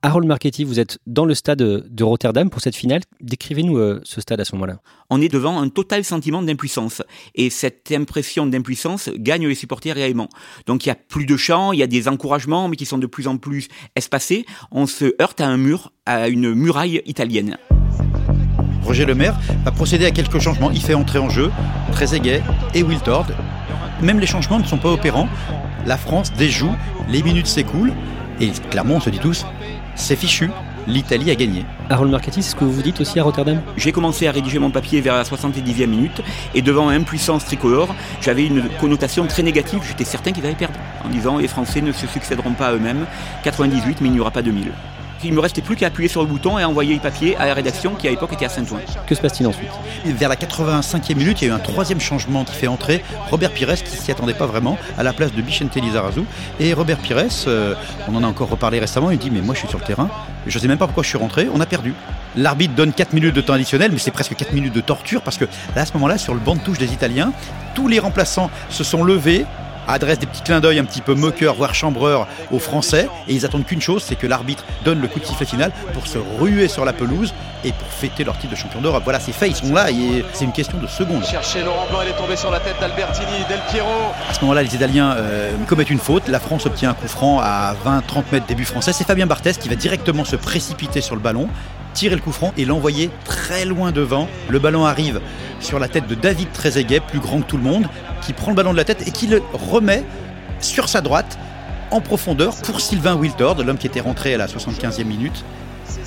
Harold 0.00 0.28
Marchetti, 0.28 0.62
vous 0.62 0.78
êtes 0.78 1.00
dans 1.08 1.24
le 1.24 1.34
stade 1.34 1.58
de 1.58 2.04
Rotterdam 2.04 2.50
pour 2.50 2.60
cette 2.60 2.76
finale. 2.76 3.00
Décrivez-nous 3.20 3.78
euh, 3.78 4.00
ce 4.04 4.20
stade 4.20 4.40
à 4.40 4.44
ce 4.44 4.54
moment-là. 4.54 4.78
On 5.10 5.20
est 5.20 5.28
devant 5.28 5.60
un 5.60 5.68
total 5.68 6.04
sentiment 6.04 6.40
d'impuissance. 6.40 7.02
Et 7.34 7.50
cette 7.50 7.90
impression 7.90 8.46
d'impuissance 8.46 9.10
gagne 9.16 9.48
les 9.48 9.56
supporters 9.56 9.96
réellement. 9.96 10.28
Donc 10.66 10.86
il 10.86 10.88
y 10.88 10.92
a 10.92 10.94
plus 10.94 11.26
de 11.26 11.36
chants, 11.36 11.72
il 11.72 11.80
y 11.80 11.82
a 11.82 11.88
des 11.88 12.06
encouragements, 12.06 12.68
mais 12.68 12.76
qui 12.76 12.86
sont 12.86 12.98
de 12.98 13.08
plus 13.08 13.26
en 13.26 13.38
plus 13.38 13.66
espacés. 13.96 14.46
On 14.70 14.86
se 14.86 15.20
heurte 15.20 15.40
à 15.40 15.48
un 15.48 15.56
mur, 15.56 15.92
à 16.06 16.28
une 16.28 16.54
muraille 16.54 17.02
italienne. 17.04 17.58
Roger 18.84 19.04
Lemaire 19.04 19.36
va 19.64 19.72
procéder 19.72 20.06
à 20.06 20.12
quelques 20.12 20.38
changements. 20.38 20.70
Il 20.70 20.80
fait 20.80 20.94
entrer 20.94 21.18
en 21.18 21.28
jeu 21.28 21.50
Trezeguet 21.90 22.44
et 22.72 22.84
Wiltord. 22.84 23.26
Même 24.00 24.20
les 24.20 24.26
changements 24.26 24.60
ne 24.60 24.64
sont 24.64 24.78
pas 24.78 24.92
opérants. 24.92 25.28
La 25.86 25.96
France 25.96 26.32
déjoue, 26.34 26.70
les 27.08 27.24
minutes 27.24 27.48
s'écoulent. 27.48 27.92
Et 28.40 28.50
clairement, 28.70 28.94
on 28.94 29.00
se 29.00 29.10
dit 29.10 29.18
tous, 29.18 29.44
c'est 29.98 30.16
fichu, 30.16 30.50
l'Italie 30.86 31.30
a 31.30 31.34
gagné. 31.34 31.66
Harold 31.90 32.10
Marchetti, 32.10 32.42
c'est 32.42 32.52
ce 32.52 32.56
que 32.56 32.64
vous 32.64 32.82
dites 32.82 33.00
aussi 33.00 33.18
à 33.18 33.24
Rotterdam? 33.24 33.60
J'ai 33.76 33.92
commencé 33.92 34.26
à 34.26 34.32
rédiger 34.32 34.58
mon 34.58 34.70
papier 34.70 35.00
vers 35.00 35.14
la 35.14 35.24
70e 35.24 35.86
minute 35.86 36.22
et 36.54 36.62
devant 36.62 36.88
impuissance 36.88 37.44
tricolore, 37.44 37.94
j'avais 38.20 38.46
une 38.46 38.68
connotation 38.80 39.26
très 39.26 39.42
négative, 39.42 39.80
j'étais 39.86 40.04
certain 40.04 40.32
qu'ils 40.32 40.46
allaient 40.46 40.54
perdre 40.54 40.78
en 41.04 41.08
disant 41.08 41.38
les 41.38 41.48
Français 41.48 41.80
ne 41.80 41.92
se 41.92 42.06
succéderont 42.06 42.52
pas 42.52 42.68
à 42.68 42.72
eux-mêmes, 42.72 43.06
98 43.42 44.00
mais 44.00 44.08
il 44.08 44.12
n'y 44.12 44.20
aura 44.20 44.30
pas 44.30 44.42
2000. 44.42 44.72
Il 45.24 45.32
me 45.32 45.40
restait 45.40 45.62
plus 45.62 45.74
qu'à 45.74 45.88
appuyer 45.88 46.08
sur 46.08 46.20
le 46.22 46.28
bouton 46.28 46.58
et 46.58 46.64
envoyer 46.64 46.94
le 46.94 47.00
papier 47.00 47.36
à 47.36 47.46
la 47.46 47.54
rédaction 47.54 47.94
qui 47.94 48.06
à 48.06 48.10
l'époque 48.10 48.32
était 48.32 48.44
à 48.44 48.48
Saint-Ouen. 48.48 48.78
Que 49.06 49.14
se 49.14 49.20
passe-t-il 49.20 49.46
ensuite? 49.48 49.70
Vers 50.04 50.28
la 50.28 50.36
85e 50.36 51.16
minute, 51.16 51.42
il 51.42 51.48
y 51.48 51.50
a 51.50 51.54
eu 51.54 51.56
un 51.56 51.58
troisième 51.58 52.00
changement 52.00 52.44
qui 52.44 52.54
fait 52.54 52.68
entrer 52.68 53.02
Robert 53.28 53.50
Pires, 53.50 53.82
qui 53.82 53.96
s'y 53.96 54.12
attendait 54.12 54.34
pas 54.34 54.46
vraiment, 54.46 54.78
à 54.96 55.02
la 55.02 55.12
place 55.12 55.32
de 55.32 55.42
Bichente 55.42 55.74
Lizarazu. 55.74 56.22
Et 56.60 56.72
Robert 56.72 56.98
Pires, 56.98 57.26
euh, 57.48 57.74
on 58.08 58.14
en 58.14 58.22
a 58.22 58.26
encore 58.26 58.48
reparlé 58.48 58.78
récemment, 58.78 59.10
il 59.10 59.18
dit 59.18 59.30
Mais 59.30 59.40
moi 59.40 59.54
je 59.54 59.60
suis 59.60 59.68
sur 59.68 59.78
le 59.78 59.84
terrain, 59.84 60.08
je 60.46 60.58
sais 60.58 60.68
même 60.68 60.78
pas 60.78 60.86
pourquoi 60.86 61.02
je 61.02 61.08
suis 61.08 61.18
rentré, 61.18 61.48
on 61.52 61.60
a 61.60 61.66
perdu. 61.66 61.94
L'arbitre 62.36 62.74
donne 62.74 62.92
4 62.92 63.12
minutes 63.12 63.34
de 63.34 63.40
temps 63.40 63.54
additionnel, 63.54 63.90
mais 63.92 63.98
c'est 63.98 64.12
presque 64.12 64.36
4 64.36 64.52
minutes 64.52 64.74
de 64.74 64.80
torture 64.80 65.22
parce 65.22 65.36
que 65.36 65.46
là, 65.74 65.82
à 65.82 65.86
ce 65.86 65.94
moment-là, 65.94 66.18
sur 66.18 66.34
le 66.34 66.40
banc 66.40 66.54
de 66.54 66.60
touche 66.60 66.78
des 66.78 66.92
Italiens, 66.92 67.32
tous 67.74 67.88
les 67.88 67.98
remplaçants 67.98 68.50
se 68.70 68.84
sont 68.84 69.02
levés, 69.02 69.46
adressent 69.88 70.18
des 70.18 70.26
petits 70.26 70.42
clins 70.42 70.60
d'œil 70.60 70.78
un 70.78 70.84
petit 70.84 71.00
peu 71.00 71.14
moqueurs, 71.14 71.54
voire 71.54 71.74
chambreurs 71.74 72.28
aux 72.52 72.58
Français, 72.58 73.08
et 73.26 73.34
ils 73.34 73.44
attendent 73.44 73.66
qu'une 73.66 73.80
chose, 73.80 74.04
c'est 74.06 74.16
que 74.16 74.26
l'arbitre 74.26 74.64
donne 74.84 75.00
le 75.00 75.08
coup 75.08 75.18
de 75.18 75.24
sifflet 75.24 75.46
final 75.46 75.72
pour 75.94 76.06
se 76.06 76.18
ruer 76.38 76.68
sur 76.68 76.84
la 76.84 76.92
pelouse 76.92 77.34
et 77.64 77.72
pour 77.72 77.88
fêter 77.88 78.22
leur 78.24 78.38
titre 78.38 78.52
de 78.52 78.56
champion 78.56 78.80
d'Europe. 78.80 79.02
Voilà, 79.02 79.18
c'est 79.18 79.32
fait, 79.32 79.48
ils 79.48 79.56
sont 79.56 79.72
là, 79.72 79.90
et 79.90 80.24
c'est 80.32 80.44
une 80.44 80.52
question 80.52 80.78
de 80.78 80.86
secondes. 80.86 81.24
Chercher 81.24 81.62
Laurent 81.64 81.86
Blanc, 81.90 82.00
il 82.02 82.10
est 82.10 82.16
tombé 82.16 82.36
sur 82.36 82.50
la 82.50 82.60
tête 82.60 82.76
d'Albertini, 82.80 83.44
Del 83.48 83.60
Piero. 83.70 83.88
À 84.28 84.34
ce 84.34 84.40
moment-là, 84.42 84.62
les 84.62 84.74
Italiens 84.74 85.14
euh, 85.16 85.52
commettent 85.66 85.90
une 85.90 85.98
faute. 85.98 86.28
La 86.28 86.40
France 86.40 86.66
obtient 86.66 86.90
un 86.90 86.94
coup 86.94 87.08
franc 87.08 87.40
à 87.40 87.74
20-30 87.84 88.24
mètres 88.32 88.46
début 88.46 88.64
français. 88.64 88.92
C'est 88.92 89.04
Fabien 89.04 89.26
Barthez 89.26 89.54
qui 89.54 89.68
va 89.68 89.74
directement 89.74 90.24
se 90.24 90.36
précipiter 90.36 91.00
sur 91.00 91.16
le 91.16 91.20
ballon, 91.20 91.48
tirer 91.98 92.14
le 92.14 92.20
coup 92.20 92.30
franc 92.30 92.52
et 92.56 92.64
l'envoyer 92.64 93.10
très 93.24 93.64
loin 93.64 93.90
devant. 93.90 94.28
Le 94.48 94.60
ballon 94.60 94.86
arrive 94.86 95.20
sur 95.58 95.80
la 95.80 95.88
tête 95.88 96.06
de 96.06 96.14
David 96.14 96.52
Trezeguet, 96.52 97.00
plus 97.00 97.18
grand 97.18 97.40
que 97.40 97.46
tout 97.46 97.56
le 97.56 97.64
monde, 97.64 97.88
qui 98.22 98.32
prend 98.32 98.52
le 98.52 98.56
ballon 98.56 98.70
de 98.70 98.76
la 98.76 98.84
tête 98.84 99.08
et 99.08 99.10
qui 99.10 99.26
le 99.26 99.42
remet 99.52 100.04
sur 100.60 100.88
sa 100.88 101.00
droite 101.00 101.40
en 101.90 102.00
profondeur 102.00 102.54
pour 102.62 102.80
Sylvain 102.80 103.16
Wiltord, 103.16 103.64
l'homme 103.64 103.78
qui 103.78 103.88
était 103.88 104.00
rentré 104.00 104.32
à 104.32 104.36
la 104.36 104.46
75e 104.46 105.02
minute. 105.02 105.44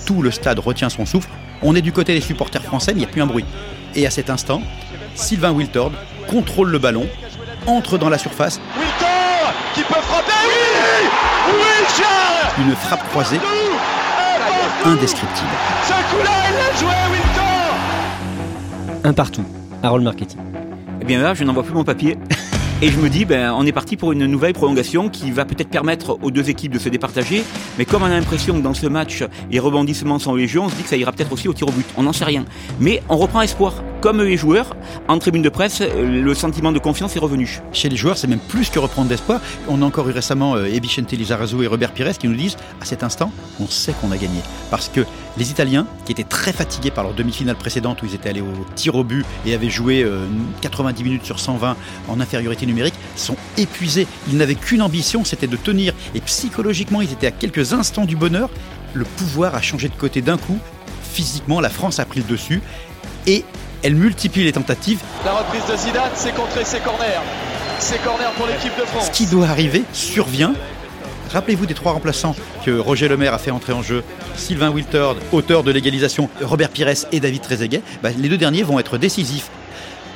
Tout 0.05 0.21
le 0.21 0.31
stade 0.31 0.59
retient 0.59 0.87
son 0.87 1.05
souffle. 1.05 1.29
On 1.61 1.75
est 1.75 1.81
du 1.81 1.91
côté 1.91 2.13
des 2.13 2.21
supporters 2.21 2.63
français, 2.63 2.93
mais 2.93 3.01
il 3.01 3.03
n'y 3.03 3.09
a 3.09 3.11
plus 3.11 3.21
un 3.21 3.27
bruit. 3.27 3.45
Et 3.93 4.07
à 4.07 4.11
cet 4.11 4.29
instant, 4.29 4.61
Sylvain 5.15 5.51
Wiltord 5.51 5.91
contrôle 6.29 6.69
le 6.69 6.79
ballon, 6.79 7.05
entre 7.67 7.97
dans 7.97 8.09
la 8.09 8.17
surface. 8.17 8.61
Wiltord 8.77 9.53
qui 9.75 9.81
peut 9.81 10.01
frapper, 10.01 10.31
oui 10.47 11.09
Oui, 11.49 11.85
Charles 11.97 12.65
Une 12.65 12.75
frappe 12.77 13.05
croisée 13.09 13.41
indescriptible. 14.85 15.49
Ce 15.83 15.93
coup-là, 15.93 16.31
il 16.49 16.55
l'a 16.55 16.79
joué, 16.79 16.95
Wiltord 17.11 17.75
Un 19.03 19.13
partout. 19.13 19.43
Harold 19.83 20.03
Marchetti. 20.03 20.37
Eh 21.01 21.05
bien 21.05 21.21
là, 21.21 21.33
je 21.33 21.43
n'envoie 21.43 21.63
plus 21.63 21.73
mon 21.73 21.83
papier. 21.83 22.17
Et 22.83 22.89
je 22.89 22.97
me 22.97 23.09
dis, 23.09 23.25
ben, 23.25 23.53
on 23.55 23.63
est 23.65 23.71
parti 23.71 23.95
pour 23.95 24.11
une 24.11 24.25
nouvelle 24.25 24.53
prolongation 24.53 25.09
qui 25.09 25.29
va 25.29 25.45
peut-être 25.45 25.69
permettre 25.69 26.17
aux 26.23 26.31
deux 26.31 26.49
équipes 26.49 26.73
de 26.73 26.79
se 26.79 26.89
départager. 26.89 27.43
Mais 27.77 27.85
comme 27.85 28.01
on 28.01 28.07
a 28.07 28.09
l'impression 28.09 28.55
que 28.55 28.63
dans 28.63 28.73
ce 28.73 28.87
match, 28.87 29.23
les 29.51 29.59
rebondissements 29.59 30.17
sont 30.17 30.33
légion, 30.33 30.65
on 30.65 30.69
se 30.69 30.75
dit 30.75 30.83
que 30.83 30.89
ça 30.89 30.97
ira 30.97 31.11
peut-être 31.11 31.31
aussi 31.31 31.47
au 31.47 31.53
tir 31.53 31.67
au 31.67 31.71
but. 31.71 31.85
On 31.95 32.03
n'en 32.03 32.13
sait 32.13 32.25
rien. 32.25 32.43
Mais 32.79 33.03
on 33.07 33.17
reprend 33.17 33.41
espoir. 33.41 33.83
Comme 34.01 34.23
les 34.23 34.35
joueurs, 34.35 34.75
en 35.07 35.19
tribune 35.19 35.43
de 35.43 35.49
presse, 35.49 35.79
le 35.79 36.33
sentiment 36.33 36.71
de 36.71 36.79
confiance 36.79 37.15
est 37.15 37.19
revenu. 37.19 37.61
Chez 37.71 37.87
les 37.87 37.95
joueurs, 37.95 38.17
c'est 38.17 38.25
même 38.25 38.39
plus 38.39 38.71
que 38.71 38.79
reprendre 38.79 39.09
d'espoir. 39.09 39.39
On 39.67 39.83
a 39.83 39.85
encore 39.85 40.09
eu 40.09 40.11
récemment 40.11 40.55
euh, 40.55 40.65
Ebichente 40.65 41.11
Lizarazu 41.11 41.61
et 41.63 41.67
Robert 41.67 41.91
Pires 41.91 42.17
qui 42.17 42.27
nous 42.27 42.35
disent 42.35 42.57
à 42.81 42.85
cet 42.85 43.03
instant, 43.03 43.31
on 43.59 43.67
sait 43.67 43.93
qu'on 43.93 44.11
a 44.11 44.17
gagné. 44.17 44.39
Parce 44.71 44.89
que 44.89 45.01
les 45.37 45.51
Italiens, 45.51 45.85
qui 46.05 46.13
étaient 46.13 46.23
très 46.23 46.51
fatigués 46.51 46.89
par 46.89 47.03
leur 47.03 47.13
demi-finale 47.13 47.55
précédente 47.55 48.01
où 48.01 48.07
ils 48.07 48.15
étaient 48.15 48.29
allés 48.29 48.41
au 48.41 48.65
tir 48.73 48.95
au 48.95 49.03
but 49.03 49.23
et 49.45 49.53
avaient 49.53 49.69
joué 49.69 50.01
euh, 50.01 50.25
90 50.61 51.03
minutes 51.03 51.25
sur 51.25 51.39
120 51.39 51.77
en 52.07 52.19
infériorité 52.19 52.65
numérique, 52.65 52.95
sont 53.15 53.37
épuisés. 53.59 54.07
Ils 54.31 54.37
n'avaient 54.37 54.55
qu'une 54.55 54.81
ambition, 54.81 55.23
c'était 55.23 55.45
de 55.45 55.57
tenir. 55.57 55.93
Et 56.15 56.21
psychologiquement, 56.21 57.01
ils 57.01 57.11
étaient 57.11 57.27
à 57.27 57.31
quelques 57.31 57.73
instants 57.73 58.05
du 58.05 58.15
bonheur. 58.15 58.49
Le 58.95 59.05
pouvoir 59.05 59.53
a 59.53 59.61
changé 59.61 59.89
de 59.89 59.95
côté 59.95 60.23
d'un 60.23 60.39
coup. 60.39 60.57
Physiquement, 61.03 61.61
la 61.61 61.69
France 61.69 61.99
a 61.99 62.05
pris 62.05 62.21
le 62.21 62.25
dessus. 62.25 62.63
Et 63.27 63.45
elle 63.83 63.95
multiplie 63.95 64.43
les 64.43 64.51
tentatives. 64.51 64.99
La 65.25 65.33
reprise 65.33 65.63
de 65.69 65.75
Zidane, 65.75 66.11
c'est 66.15 66.35
contré, 66.35 66.61
c'est 66.63 66.83
corner. 66.83 67.21
C'est 67.79 68.01
corner 68.03 68.31
pour 68.33 68.47
l'équipe 68.47 68.75
de 68.77 68.85
France. 68.85 69.07
Ce 69.07 69.11
qui 69.11 69.25
doit 69.25 69.47
arriver 69.47 69.83
survient. 69.93 70.53
Rappelez-vous 71.31 71.65
des 71.65 71.73
trois 71.73 71.93
remplaçants 71.93 72.35
que 72.65 72.77
Roger 72.77 73.07
Lemaire 73.07 73.33
a 73.33 73.37
fait 73.37 73.51
entrer 73.51 73.73
en 73.73 73.81
jeu. 73.81 74.03
Sylvain 74.35 74.69
Wiltord, 74.69 75.15
auteur 75.31 75.63
de 75.63 75.71
l'égalisation, 75.71 76.29
Robert 76.41 76.69
Pires 76.69 76.93
et 77.11 77.19
David 77.19 77.41
Trezeguet. 77.41 77.81
Bah, 78.03 78.09
les 78.15 78.29
deux 78.29 78.37
derniers 78.37 78.63
vont 78.63 78.79
être 78.79 78.97
décisifs. 78.97 79.49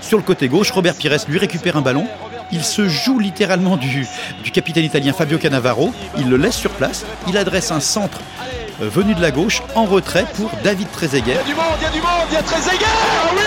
Sur 0.02 0.18
le 0.18 0.24
côté 0.24 0.48
gauche, 0.50 0.72
Robert 0.72 0.96
Pires 0.96 1.18
lui 1.28 1.40
récupère 1.40 1.78
un 1.78 1.82
ballon. 1.82 2.06
Il 2.52 2.64
se 2.64 2.88
joue 2.88 3.18
littéralement 3.18 3.78
du, 3.78 4.06
du 4.44 4.52
capitaine 4.52 4.86
italien 4.86 5.14
Fabio 5.14 5.38
Cannavaro. 5.38 5.92
Il 6.18 6.30
le 6.30 6.38
laisse 6.38 6.56
sur 6.56 6.72
place. 6.72 7.06
Il 7.28 7.38
adresse 7.38 7.72
un 7.72 7.80
centre 7.80 8.20
venu 8.80 9.16
de 9.16 9.22
la 9.22 9.32
gauche 9.32 9.62
en 9.76 9.86
retrait 9.86 10.26
pour 10.36 10.52
David 10.64 10.92
Trezeguet. 10.92 11.32
Il 11.32 11.36
y 11.36 11.40
a 11.40 11.44
du 11.44 11.54
monde, 11.56 11.66
il 11.80 11.84
y 11.84 11.88
a 11.88 11.90
du 11.92 12.02
monde, 12.02 12.28
il 12.30 12.34
y 12.34 12.38
a 12.38 12.44
Trezeguet 12.44 12.86
Ah 12.86 13.30
oui 13.34 13.42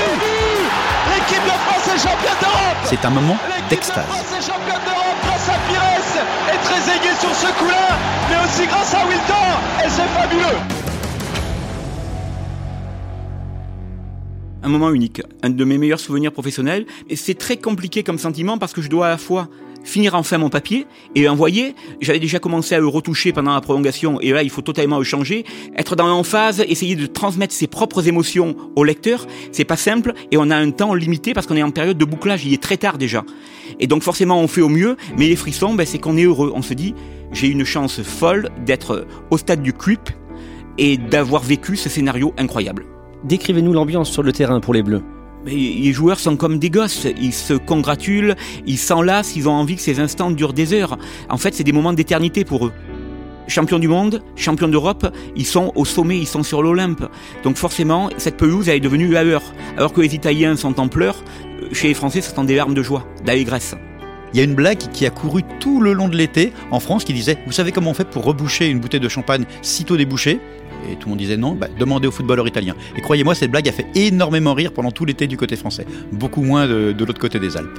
L'équipe 1.15 1.45
de 1.45 1.51
France 1.51 1.89
est 1.95 2.09
championne 2.09 2.39
d'Europe 2.41 2.79
C'est 2.85 3.05
un 3.05 3.11
moment 3.11 3.37
L'équipe 3.49 3.65
de 3.65 3.71
d'extase. 3.71 4.05
France 4.07 4.33
est 4.39 4.47
championne 4.47 4.85
d'Europe 4.85 5.19
grâce 5.25 5.49
à 5.49 5.59
Pires 5.69 6.55
et 6.55 6.59
Trezeguet 6.65 7.21
sur 7.21 7.35
ce 7.35 7.53
coup-là, 7.59 7.99
mais 8.31 8.37
aussi 8.45 8.67
grâce 8.67 8.95
à 8.95 9.07
Wilton 9.07 9.85
et 9.85 9.89
c'est 9.89 10.21
fabuleux 10.21 10.59
un 14.61 14.71
moment 14.71 14.91
unique, 14.91 15.23
un 15.43 15.51
de 15.51 15.65
mes 15.65 15.79
meilleurs 15.79 16.01
souvenirs 16.01 16.33
professionnels. 16.33 16.85
Et 17.09 17.17
c'est 17.17 17.35
très 17.35 17.57
compliqué 17.57 18.03
comme 18.03 18.19
sentiment 18.19 18.59
parce 18.59 18.73
que 18.75 18.83
je 18.83 18.91
dois 18.91 19.07
à 19.07 19.09
la 19.09 19.17
fois 19.17 19.49
finir 19.89 20.15
enfin 20.15 20.39
mon 20.39 20.51
papier 20.51 20.87
et 21.15 21.29
envoyer. 21.29 21.75
J'avais 22.01 22.21
déjà 22.21 22.39
commencé 22.39 22.75
à 22.75 22.79
le 22.79 22.87
retoucher 22.87 23.33
pendant 23.33 23.55
la 23.55 23.61
prolongation 23.61 24.21
et 24.21 24.31
là 24.31 24.43
il 24.43 24.51
faut 24.51 24.63
totalement 24.63 24.99
le 24.99 25.05
changer. 25.05 25.45
Être 25.77 25.97
dans 25.97 26.07
l'emphase, 26.07 26.65
essayer 26.69 26.95
de 26.95 27.07
transmettre 27.07 27.55
ses 27.55 27.67
propres 27.67 28.07
émotions 28.07 28.57
au 28.77 28.85
lecteur, 28.85 29.27
c'est 29.53 29.65
pas 29.65 29.77
simple 29.77 30.13
et 30.31 30.37
on 30.37 30.51
a 30.51 30.57
un 30.57 30.71
temps 30.71 30.95
limité 30.95 31.33
parce 31.33 31.47
qu'on 31.47 31.57
est 31.57 31.63
en 31.63 31.71
période 31.71 31.99
de 31.99 32.05
bouclage, 32.05 32.45
il 32.45 32.53
est 32.53 32.63
très 32.63 32.77
tard 32.77 32.99
déjà. 32.99 33.25
Et 33.81 33.87
donc 33.87 34.03
forcément 34.03 34.41
on 34.41 34.49
fait 34.49 34.61
au 34.61 34.69
mieux, 34.69 34.97
mais 35.17 35.29
les 35.29 35.37
frissons, 35.37 35.75
ben, 35.75 35.87
c'est 35.87 35.99
qu'on 35.99 36.17
est 36.17 36.25
heureux. 36.25 36.53
On 36.55 36.63
se 36.63 36.75
dit 36.75 36.95
j'ai 37.33 37.49
une 37.49 37.65
chance 37.65 38.03
folle 38.03 38.51
d'être 38.65 39.07
au 39.31 39.39
stade 39.39 39.63
du 39.63 39.73
CUP 39.73 40.11
et 40.79 40.97
d'avoir 40.97 41.43
vécu 41.43 41.77
ce 41.77 41.89
scénario 41.89 42.35
incroyable. 42.39 42.87
Décrivez-nous 43.25 43.73
l'ambiance 43.73 44.11
sur 44.11 44.23
le 44.23 44.33
terrain 44.33 44.61
pour 44.61 44.75
les 44.75 44.83
Bleus. 44.83 45.03
Les 45.47 45.93
joueurs 45.93 46.21
sont 46.21 46.37
comme 46.37 46.59
des 46.59 46.69
gosses, 46.69 47.07
ils 47.21 47.33
se 47.33 47.55
congratulent, 47.55 48.35
ils 48.67 48.79
s'enlacent, 48.79 49.37
ils 49.37 49.49
ont 49.49 49.53
envie 49.53 49.77
que 49.77 49.83
ces 49.83 50.01
instants 50.01 50.31
durent 50.31 50.53
des 50.53 50.75
heures. 50.75 50.99
En 51.31 51.37
fait, 51.39 51.55
c'est 51.55 51.65
des 51.65 51.73
moments 51.73 51.93
d'éternité 51.93 52.45
pour 52.45 52.67
eux. 52.67 52.73
Champions 53.47 53.79
du 53.79 53.89
monde, 53.89 54.23
champions 54.37 54.69
d'Europe, 54.69 55.11
ils 55.35 55.47
sont 55.47 55.73
au 55.75 55.87
sommet, 55.87 56.19
ils 56.19 56.27
sont 56.27 56.43
sur 56.43 56.63
l'Olympe. 56.63 57.09
Donc 57.45 57.57
forcément, 57.57 58.11
cette 58.19 58.37
pelouse 58.37 58.69
est 58.69 58.81
devenue 58.81 59.09
leur. 59.09 59.43
Alors 59.79 59.95
que 59.95 60.03
les 60.03 60.15
Italiens 60.15 60.55
sont 60.57 60.79
en 60.79 60.89
pleurs, 60.89 61.25
chez 61.73 61.89
les 61.89 61.95
Français, 61.95 62.21
ce 62.21 62.35
sont 62.35 62.45
des 62.45 62.57
larmes 62.57 62.75
de 62.75 62.83
joie, 62.83 63.07
d'allégresse. 63.25 63.75
Il 64.35 64.39
y 64.39 64.41
a 64.41 64.45
une 64.45 64.55
blague 64.55 64.79
qui 64.93 65.07
a 65.07 65.11
couru 65.11 65.43
tout 65.61 65.81
le 65.81 65.95
long 65.95 66.09
de 66.09 66.17
l'été 66.17 66.53
en 66.71 66.81
France 66.81 67.05
qui 67.05 67.15
disait 67.15 67.39
Vous 67.47 67.53
savez 67.53 67.73
comment 67.73 67.91
on 67.91 67.95
fait 67.95 68.05
pour 68.09 68.25
reboucher 68.25 68.69
une 68.69 68.81
bouteille 68.81 69.01
de 69.01 69.09
champagne 69.09 69.47
sitôt 69.63 69.97
débouchée 69.97 70.41
et 70.91 70.97
tout 70.97 71.07
le 71.07 71.11
monde 71.11 71.19
disait 71.19 71.37
non, 71.37 71.53
bah, 71.53 71.69
demandez 71.79 72.09
aux 72.09 72.13
footballeurs 72.13 72.47
italiens. 72.47 72.75
Et 72.97 73.01
croyez-moi, 73.01 73.35
cette 73.35 73.51
blague 73.51 73.69
a 73.69 73.73
fait 73.73 73.87
énormément 73.95 74.55
rire 74.55 74.73
pendant 74.73 74.91
tout 74.91 75.05
l'été 75.05 75.27
du 75.27 75.37
côté 75.37 75.57
français, 75.57 75.87
beaucoup 76.13 76.43
moins 76.43 76.67
de, 76.67 76.93
de 76.93 77.05
l'autre 77.05 77.21
côté 77.21 77.39
des 77.39 77.57
Alpes. 77.57 77.79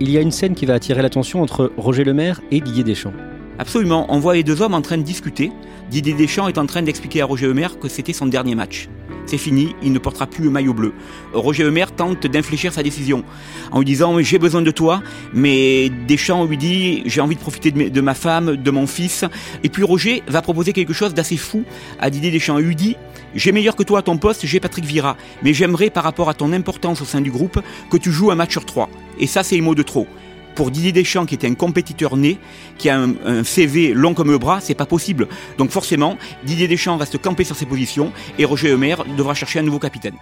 Il 0.00 0.10
y 0.10 0.18
a 0.18 0.20
une 0.20 0.32
scène 0.32 0.54
qui 0.54 0.66
va 0.66 0.74
attirer 0.74 1.02
l'attention 1.02 1.42
entre 1.42 1.72
Roger 1.76 2.04
Lemaire 2.04 2.40
et 2.50 2.60
Didier 2.60 2.84
Deschamps. 2.84 3.12
Absolument, 3.58 4.06
on 4.08 4.18
voit 4.18 4.34
les 4.34 4.42
deux 4.42 4.60
hommes 4.60 4.74
en 4.74 4.82
train 4.82 4.98
de 4.98 5.02
discuter. 5.02 5.52
Didier 5.90 6.14
Deschamps 6.14 6.48
est 6.48 6.58
en 6.58 6.66
train 6.66 6.82
d'expliquer 6.82 7.20
à 7.20 7.26
Roger 7.26 7.46
Lemaire 7.46 7.78
que 7.78 7.88
c'était 7.88 8.12
son 8.12 8.26
dernier 8.26 8.56
match. 8.56 8.88
C'est 9.26 9.38
fini, 9.38 9.74
il 9.82 9.92
ne 9.92 9.98
portera 9.98 10.26
plus 10.26 10.44
le 10.44 10.50
maillot 10.50 10.74
bleu. 10.74 10.92
Roger 11.32 11.64
Lemaire 11.64 11.92
tente 11.92 12.26
d'infléchir 12.26 12.72
sa 12.72 12.82
décision 12.82 13.24
en 13.72 13.78
lui 13.78 13.86
disant 13.86 14.18
j'ai 14.20 14.38
besoin 14.38 14.62
de 14.62 14.70
toi, 14.70 15.02
mais 15.32 15.90
Deschamps 16.06 16.44
lui 16.44 16.58
dit 16.58 17.02
j'ai 17.06 17.20
envie 17.20 17.34
de 17.34 17.40
profiter 17.40 17.70
de, 17.70 18.00
ma 18.00 18.14
femme, 18.14 18.56
de 18.56 18.70
mon 18.70 18.86
fils. 18.86 19.24
Et 19.62 19.68
puis 19.68 19.82
Roger 19.82 20.22
va 20.28 20.42
proposer 20.42 20.72
quelque 20.72 20.92
chose 20.92 21.14
d'assez 21.14 21.36
fou 21.36 21.64
à 21.98 22.10
Didier 22.10 22.30
Deschamps. 22.30 22.58
Il 22.58 22.66
lui 22.66 22.76
dit 22.76 22.96
j'ai 23.34 23.50
meilleur 23.50 23.76
que 23.76 23.82
toi 23.82 24.00
à 24.00 24.02
ton 24.02 24.18
poste, 24.18 24.46
j'ai 24.46 24.60
Patrick 24.60 24.84
Vira, 24.84 25.16
mais 25.42 25.54
j'aimerais 25.54 25.90
par 25.90 26.04
rapport 26.04 26.28
à 26.28 26.34
ton 26.34 26.52
importance 26.52 27.00
au 27.00 27.04
sein 27.04 27.20
du 27.20 27.30
groupe 27.30 27.60
que 27.90 27.96
tu 27.96 28.12
joues 28.12 28.30
un 28.30 28.36
match 28.36 28.52
sur 28.52 28.66
trois. 28.66 28.90
Et 29.18 29.26
ça 29.26 29.42
c'est 29.42 29.56
les 29.56 29.62
mots 29.62 29.74
de 29.74 29.82
trop 29.82 30.06
pour 30.54 30.70
Didier 30.70 30.92
Deschamps, 30.92 31.26
qui 31.26 31.34
était 31.34 31.48
un 31.48 31.54
compétiteur 31.54 32.16
né, 32.16 32.38
qui 32.78 32.88
a 32.88 32.98
un, 32.98 33.14
un 33.24 33.44
CV 33.44 33.94
long 33.94 34.14
comme 34.14 34.30
le 34.30 34.38
bras, 34.38 34.60
c'est 34.60 34.74
pas 34.74 34.86
possible. 34.86 35.28
Donc 35.58 35.70
forcément, 35.70 36.16
Didier 36.44 36.68
Deschamps 36.68 36.96
reste 36.96 37.18
campé 37.18 37.44
sur 37.44 37.56
ses 37.56 37.66
positions 37.66 38.12
et 38.38 38.44
Roger 38.44 38.70
Lemaire 38.70 39.04
devra 39.16 39.34
chercher 39.34 39.58
un 39.58 39.62
nouveau 39.62 39.78
capitaine. 39.78 40.16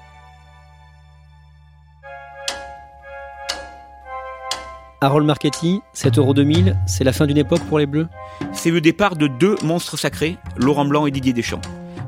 Harold 5.03 5.27
Marchetti, 5.27 5.81
7 5.95 6.19
Euro 6.19 6.33
2000, 6.33 6.79
c'est 6.87 7.03
la 7.03 7.13
fin 7.13 7.27
d'une 7.27 7.39
époque 7.39 7.63
pour 7.69 7.81
les 7.81 7.87
Bleus? 7.87 8.07
C'est 8.53 8.71
le 8.71 8.81
départ 8.81 9.17
de 9.17 9.27
deux 9.27 9.57
monstres 9.65 9.99
sacrés, 9.99 10.37
Laurent 10.57 10.85
Blanc 10.85 11.07
et 11.07 11.11
Didier 11.11 11.33
Deschamps. 11.33 11.61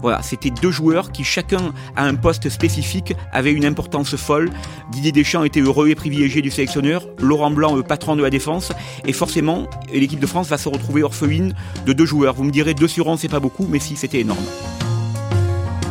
Voilà, 0.04 0.20
c'était 0.20 0.50
deux 0.50 0.70
joueurs 0.70 1.12
qui 1.12 1.24
chacun 1.24 1.72
à 1.96 2.04
un 2.04 2.14
poste 2.14 2.50
spécifique 2.50 3.14
avait 3.32 3.52
une 3.52 3.64
importance 3.64 4.16
folle. 4.16 4.50
Didier 4.92 5.12
Deschamps 5.12 5.44
était 5.44 5.62
heureux 5.62 5.88
et 5.88 5.94
privilégié 5.94 6.42
du 6.42 6.50
sélectionneur, 6.50 7.06
Laurent 7.22 7.50
Blanc, 7.50 7.74
le 7.74 7.82
patron 7.82 8.14
de 8.14 8.20
la 8.22 8.28
défense, 8.28 8.70
et 9.06 9.14
forcément, 9.14 9.66
l'équipe 9.90 10.20
de 10.20 10.26
France 10.26 10.48
va 10.48 10.58
se 10.58 10.68
retrouver 10.68 11.02
orpheline 11.02 11.54
de 11.86 11.94
deux 11.94 12.04
joueurs. 12.04 12.34
Vous 12.34 12.44
me 12.44 12.50
direz 12.50 12.74
deux 12.74 12.86
sur 12.86 13.06
11, 13.06 13.18
c'est 13.18 13.28
pas 13.28 13.40
beaucoup, 13.40 13.66
mais 13.66 13.78
si, 13.78 13.96
c'était 13.96 14.20
énorme. 14.20 14.44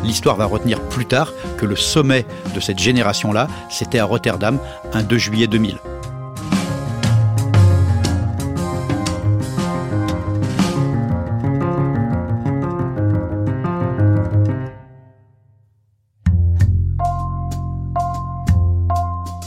L'histoire 0.04 0.36
va 0.36 0.45
retenir 0.45 0.80
plus 0.89 1.08
tard 1.08 1.34
que 1.58 1.65
le 1.65 1.76
sommet 1.76 2.23
de 2.54 2.60
cette 2.60 2.78
génération-là, 2.78 3.47
c'était 3.71 3.97
à 3.97 4.06
Rotterdam, 4.06 4.60
un 4.93 5.02
2 5.02 5.17
juillet 5.17 5.47
2000. 5.47 5.80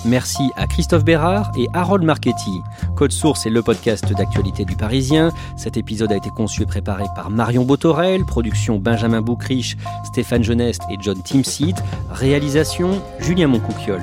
Merci 0.07 0.53
à 0.57 0.67
Christophe 0.67 1.05
Bérard 1.05 1.51
et 1.57 1.67
Harold 1.73 2.05
Marchetti. 2.05 2.63
Code 2.95 3.11
Source 3.11 3.45
est 3.45 3.51
le 3.51 3.63
podcast 3.63 4.05
d'actualité 4.17 4.65
du 4.65 4.77
Parisien. 4.77 5.33
Cet 5.57 5.77
épisode 5.77 6.13
a 6.13 6.17
été 6.17 6.31
conçu 6.31 6.63
et 6.63 6.67
préparé 6.67 7.05
par 7.17 7.31
Marion 7.31 7.65
Botorel, 7.65 8.25
production 8.25 8.79
Benjamin 8.79 9.21
Boucriche, 9.21 9.77
Stéphane 10.05 10.45
Genest 10.45 10.83
et 10.91 10.97
John 11.01 11.21
Timsit, 11.23 11.75
réalisation 12.11 13.03
Julien 13.19 13.49
Moncouquiol. 13.49 14.01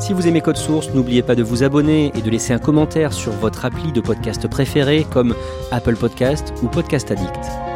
Si 0.00 0.12
vous 0.12 0.26
aimez 0.26 0.40
Code 0.40 0.56
Source, 0.56 0.90
n'oubliez 0.94 1.22
pas 1.22 1.34
de 1.34 1.42
vous 1.42 1.62
abonner 1.62 2.12
et 2.14 2.22
de 2.22 2.30
laisser 2.30 2.54
un 2.54 2.58
commentaire 2.58 3.12
sur 3.12 3.32
votre 3.32 3.64
appli 3.64 3.92
de 3.92 4.00
podcast 4.00 4.48
préféré 4.48 5.06
comme 5.10 5.34
Apple 5.70 5.96
Podcast 5.96 6.54
ou 6.62 6.68
Podcast 6.68 7.10
Addict. 7.10 7.71